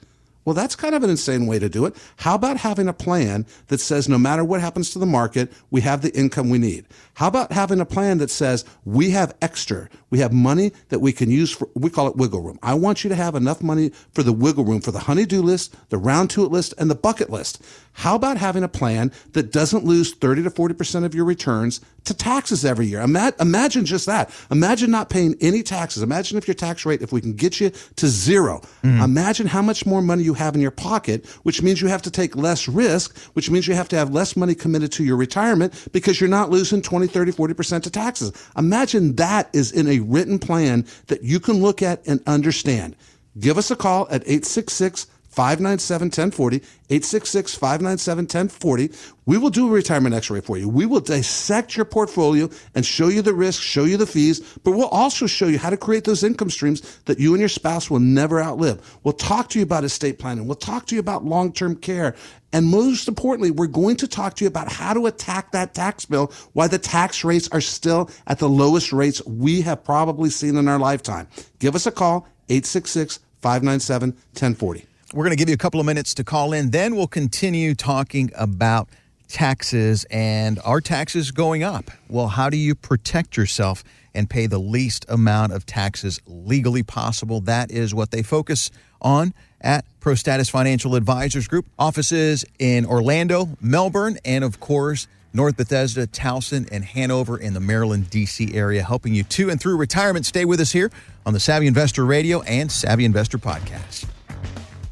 Well, 0.48 0.54
that's 0.54 0.78
kind 0.78 0.96
of 0.96 1.04
an 1.04 1.10
insane 1.10 1.46
way 1.46 1.60
to 1.60 1.68
do 1.68 1.86
it. 1.86 1.94
How 2.16 2.34
about 2.34 2.56
having 2.56 2.88
a 2.88 2.94
plan 2.94 3.46
that 3.68 3.82
says 3.82 4.08
no 4.08 4.18
matter 4.18 4.46
what 4.46 4.62
happens 4.62 4.92
to 4.92 5.00
the 5.00 5.06
market, 5.06 5.52
we 5.72 5.82
have 5.82 6.02
the 6.02 6.18
income 6.18 6.50
we 6.50 6.58
need? 6.58 6.86
How 7.16 7.28
about 7.28 7.52
having 7.52 7.82
a 7.82 7.86
plan 7.86 8.20
that 8.20 8.32
says 8.32 8.64
we 8.86 9.10
have 9.10 9.36
extra, 9.42 9.90
we 10.10 10.20
have 10.20 10.32
money 10.32 10.72
that 10.88 11.00
we 11.00 11.12
can 11.12 11.30
use 11.30 11.52
for, 11.52 11.68
we 11.74 11.90
call 11.90 12.08
it 12.08 12.16
wiggle 12.16 12.42
room. 12.42 12.60
I 12.64 12.76
want 12.76 13.04
you 13.04 13.10
to 13.10 13.16
have 13.16 13.36
enough 13.36 13.62
money 13.62 13.92
for 14.14 14.24
the 14.24 14.32
wiggle 14.32 14.64
room, 14.64 14.80
for 14.80 14.92
the 14.92 15.00
honeydew 15.00 15.42
list, 15.42 15.76
the 15.90 15.98
round 15.98 16.30
to 16.30 16.46
it 16.46 16.52
list, 16.52 16.74
and 16.78 16.90
the 16.90 16.96
bucket 16.96 17.30
list. 17.30 17.62
How 17.92 18.16
about 18.16 18.38
having 18.38 18.64
a 18.64 18.70
plan 18.70 19.12
that 19.34 19.52
doesn't 19.52 19.84
lose 19.84 20.14
30 20.14 20.44
to 20.44 20.52
40% 20.52 21.04
of 21.04 21.16
your 21.16 21.26
returns 21.26 21.82
to 22.04 22.14
taxes 22.14 22.64
every 22.64 22.86
year? 22.86 23.02
Ima- 23.02 23.34
imagine 23.40 23.86
just 23.86 24.06
that. 24.06 24.30
Imagine 24.52 24.92
not 24.92 25.10
paying 25.10 25.36
any 25.42 25.64
taxes. 25.64 26.04
Imagine 26.04 26.38
if 26.38 26.48
your 26.48 26.56
tax 26.56 26.86
rate, 26.86 27.02
if 27.02 27.12
we 27.12 27.20
can 27.20 27.34
get 27.34 27.60
you 27.60 27.72
to 27.96 28.08
zero. 28.08 28.62
Mm. 28.84 29.04
Imagine 29.04 29.48
how 29.48 29.64
much 29.64 29.86
more 29.88 30.04
money 30.04 30.22
you 30.22 30.36
have 30.38 30.56
in 30.56 30.62
your 30.62 30.72
pocket, 30.72 31.26
which 31.44 31.62
means 31.62 31.82
you 31.82 31.88
have 31.88 32.02
to 32.04 32.12
take 32.12 32.36
less 32.36 32.68
risk, 32.68 33.18
which 33.34 33.50
means 33.50 33.68
you 33.68 33.76
have 33.76 33.90
to 33.90 33.96
have 33.96 34.14
less 34.14 34.36
money 34.38 34.56
committed 34.56 34.92
to 34.94 35.04
your 35.04 35.18
retirement 35.18 35.90
because 35.92 36.22
you're 36.22 36.30
not 36.30 36.50
losing 36.50 36.82
20, 36.82 37.08
30, 37.08 37.32
40% 37.34 37.84
to 37.84 37.92
taxes. 37.92 38.32
Imagine 38.58 39.16
that 39.16 39.50
is 39.54 39.72
in 39.72 39.88
a 39.88 40.00
written 40.00 40.40
plan 40.40 40.86
that 41.08 41.24
you 41.24 41.40
can 41.40 41.62
look 41.62 41.82
at 41.82 42.06
and 42.08 42.22
understand. 42.28 42.96
Give 43.40 43.58
us 43.58 43.70
a 43.70 43.76
call 43.76 44.04
at 44.10 44.24
866 44.24 45.08
597 45.38 46.08
1040, 46.08 46.56
866 46.58 47.54
597 47.54 48.24
1040. 48.24 48.90
We 49.28 49.38
will 49.38 49.52
do 49.52 49.68
a 49.68 49.72
retirement 49.72 50.16
x 50.16 50.32
ray 50.32 50.42
for 50.42 50.58
you. 50.58 50.68
We 50.68 50.88
will 50.88 51.00
dissect 51.00 51.76
your 51.76 51.86
portfolio 51.86 52.50
and 52.74 52.84
show 52.84 53.08
you 53.08 53.22
the 53.22 53.36
risks, 53.36 53.64
show 53.64 53.84
you 53.84 53.98
the 53.98 54.08
fees, 54.08 54.40
but 54.64 54.72
we'll 54.72 54.88
also 54.88 55.28
show 55.28 55.46
you 55.46 55.60
how 55.60 55.70
to 55.70 55.78
create 55.78 56.06
those 56.06 56.24
income 56.24 56.50
streams 56.50 56.82
that 57.06 57.20
you 57.20 57.36
and 57.36 57.40
your 57.40 57.50
spouse 57.50 57.88
will 57.88 58.00
never 58.00 58.42
outlive. 58.42 58.98
We'll 59.04 59.14
talk 59.14 59.50
to 59.50 59.60
you 59.60 59.64
about 59.64 59.84
estate 59.84 60.18
planning. 60.18 60.48
We'll 60.48 60.56
talk 60.56 60.88
to 60.88 60.96
you 60.96 61.02
about 61.02 61.24
long 61.24 61.54
term 61.54 61.76
care. 61.76 62.16
And 62.52 62.66
most 62.66 63.08
importantly, 63.08 63.52
we're 63.52 63.68
going 63.68 63.98
to 63.98 64.08
talk 64.08 64.38
to 64.38 64.44
you 64.44 64.48
about 64.48 64.72
how 64.72 64.96
to 64.96 65.06
attack 65.06 65.52
that 65.52 65.76
tax 65.76 66.04
bill, 66.04 66.34
why 66.54 66.68
the 66.68 66.80
tax 66.80 67.24
rates 67.24 67.48
are 67.52 67.62
still 67.62 68.10
at 68.26 68.40
the 68.40 68.50
lowest 68.50 68.92
rates 68.92 69.24
we 69.28 69.62
have 69.62 69.84
probably 69.84 70.32
seen 70.32 70.58
in 70.58 70.68
our 70.68 70.80
lifetime. 70.80 71.28
Give 71.60 71.76
us 71.76 71.86
a 71.86 71.92
call, 71.92 72.28
866 72.50 73.20
597 73.44 74.14
1040. 74.14 74.87
We're 75.14 75.24
going 75.24 75.36
to 75.36 75.38
give 75.38 75.50
you 75.50 75.56
a 75.56 75.58
couple 75.58 75.80
of 75.80 75.86
minutes 75.86 76.14
to 76.16 76.24
call 76.24 76.54
in. 76.54 76.72
Then 76.72 76.96
we'll 76.96 77.08
continue 77.08 77.76
talking 77.76 78.30
about 78.36 78.90
taxes 79.28 80.06
and 80.10 80.60
are 80.64 80.82
taxes 80.82 81.32
going 81.32 81.64
up? 81.64 81.92
Well, 82.10 82.28
how 82.28 82.50
do 82.50 82.58
you 82.58 82.76
protect 82.76 83.38
yourself 83.38 83.84
and 84.14 84.30
pay 84.30 84.48
the 84.48 84.60
least 84.60 85.06
amount 85.10 85.54
of 85.54 85.66
taxes 85.66 86.20
legally 86.26 86.84
possible? 86.84 87.42
That 87.42 87.72
is 87.72 87.94
what 87.94 88.12
they 88.12 88.24
focus 88.24 88.72
on 89.02 89.34
at 89.62 89.86
ProStatus 90.02 90.50
Financial 90.50 90.96
Advisors 90.96 91.48
Group. 91.48 91.68
Offices 91.78 92.46
in 92.60 92.86
Orlando, 92.86 93.50
Melbourne, 93.62 94.18
and 94.26 94.44
of 94.44 94.60
course, 94.60 95.08
North 95.34 95.58
Bethesda, 95.58 96.08
Towson, 96.08 96.68
and 96.72 96.84
Hanover 96.84 97.38
in 97.38 97.54
the 97.54 97.60
Maryland, 97.60 98.10
D.C. 98.10 98.54
area, 98.54 98.84
helping 98.84 99.14
you 99.14 99.24
to 99.24 99.50
and 99.50 99.60
through 99.60 99.78
retirement. 99.78 100.26
Stay 100.26 100.46
with 100.46 100.60
us 100.60 100.72
here 100.72 100.92
on 101.26 101.34
the 101.34 101.40
Savvy 101.40 101.68
Investor 101.68 102.06
Radio 102.06 102.42
and 102.44 102.72
Savvy 102.72 103.06
Investor 103.06 103.38
Podcast. 103.38 104.06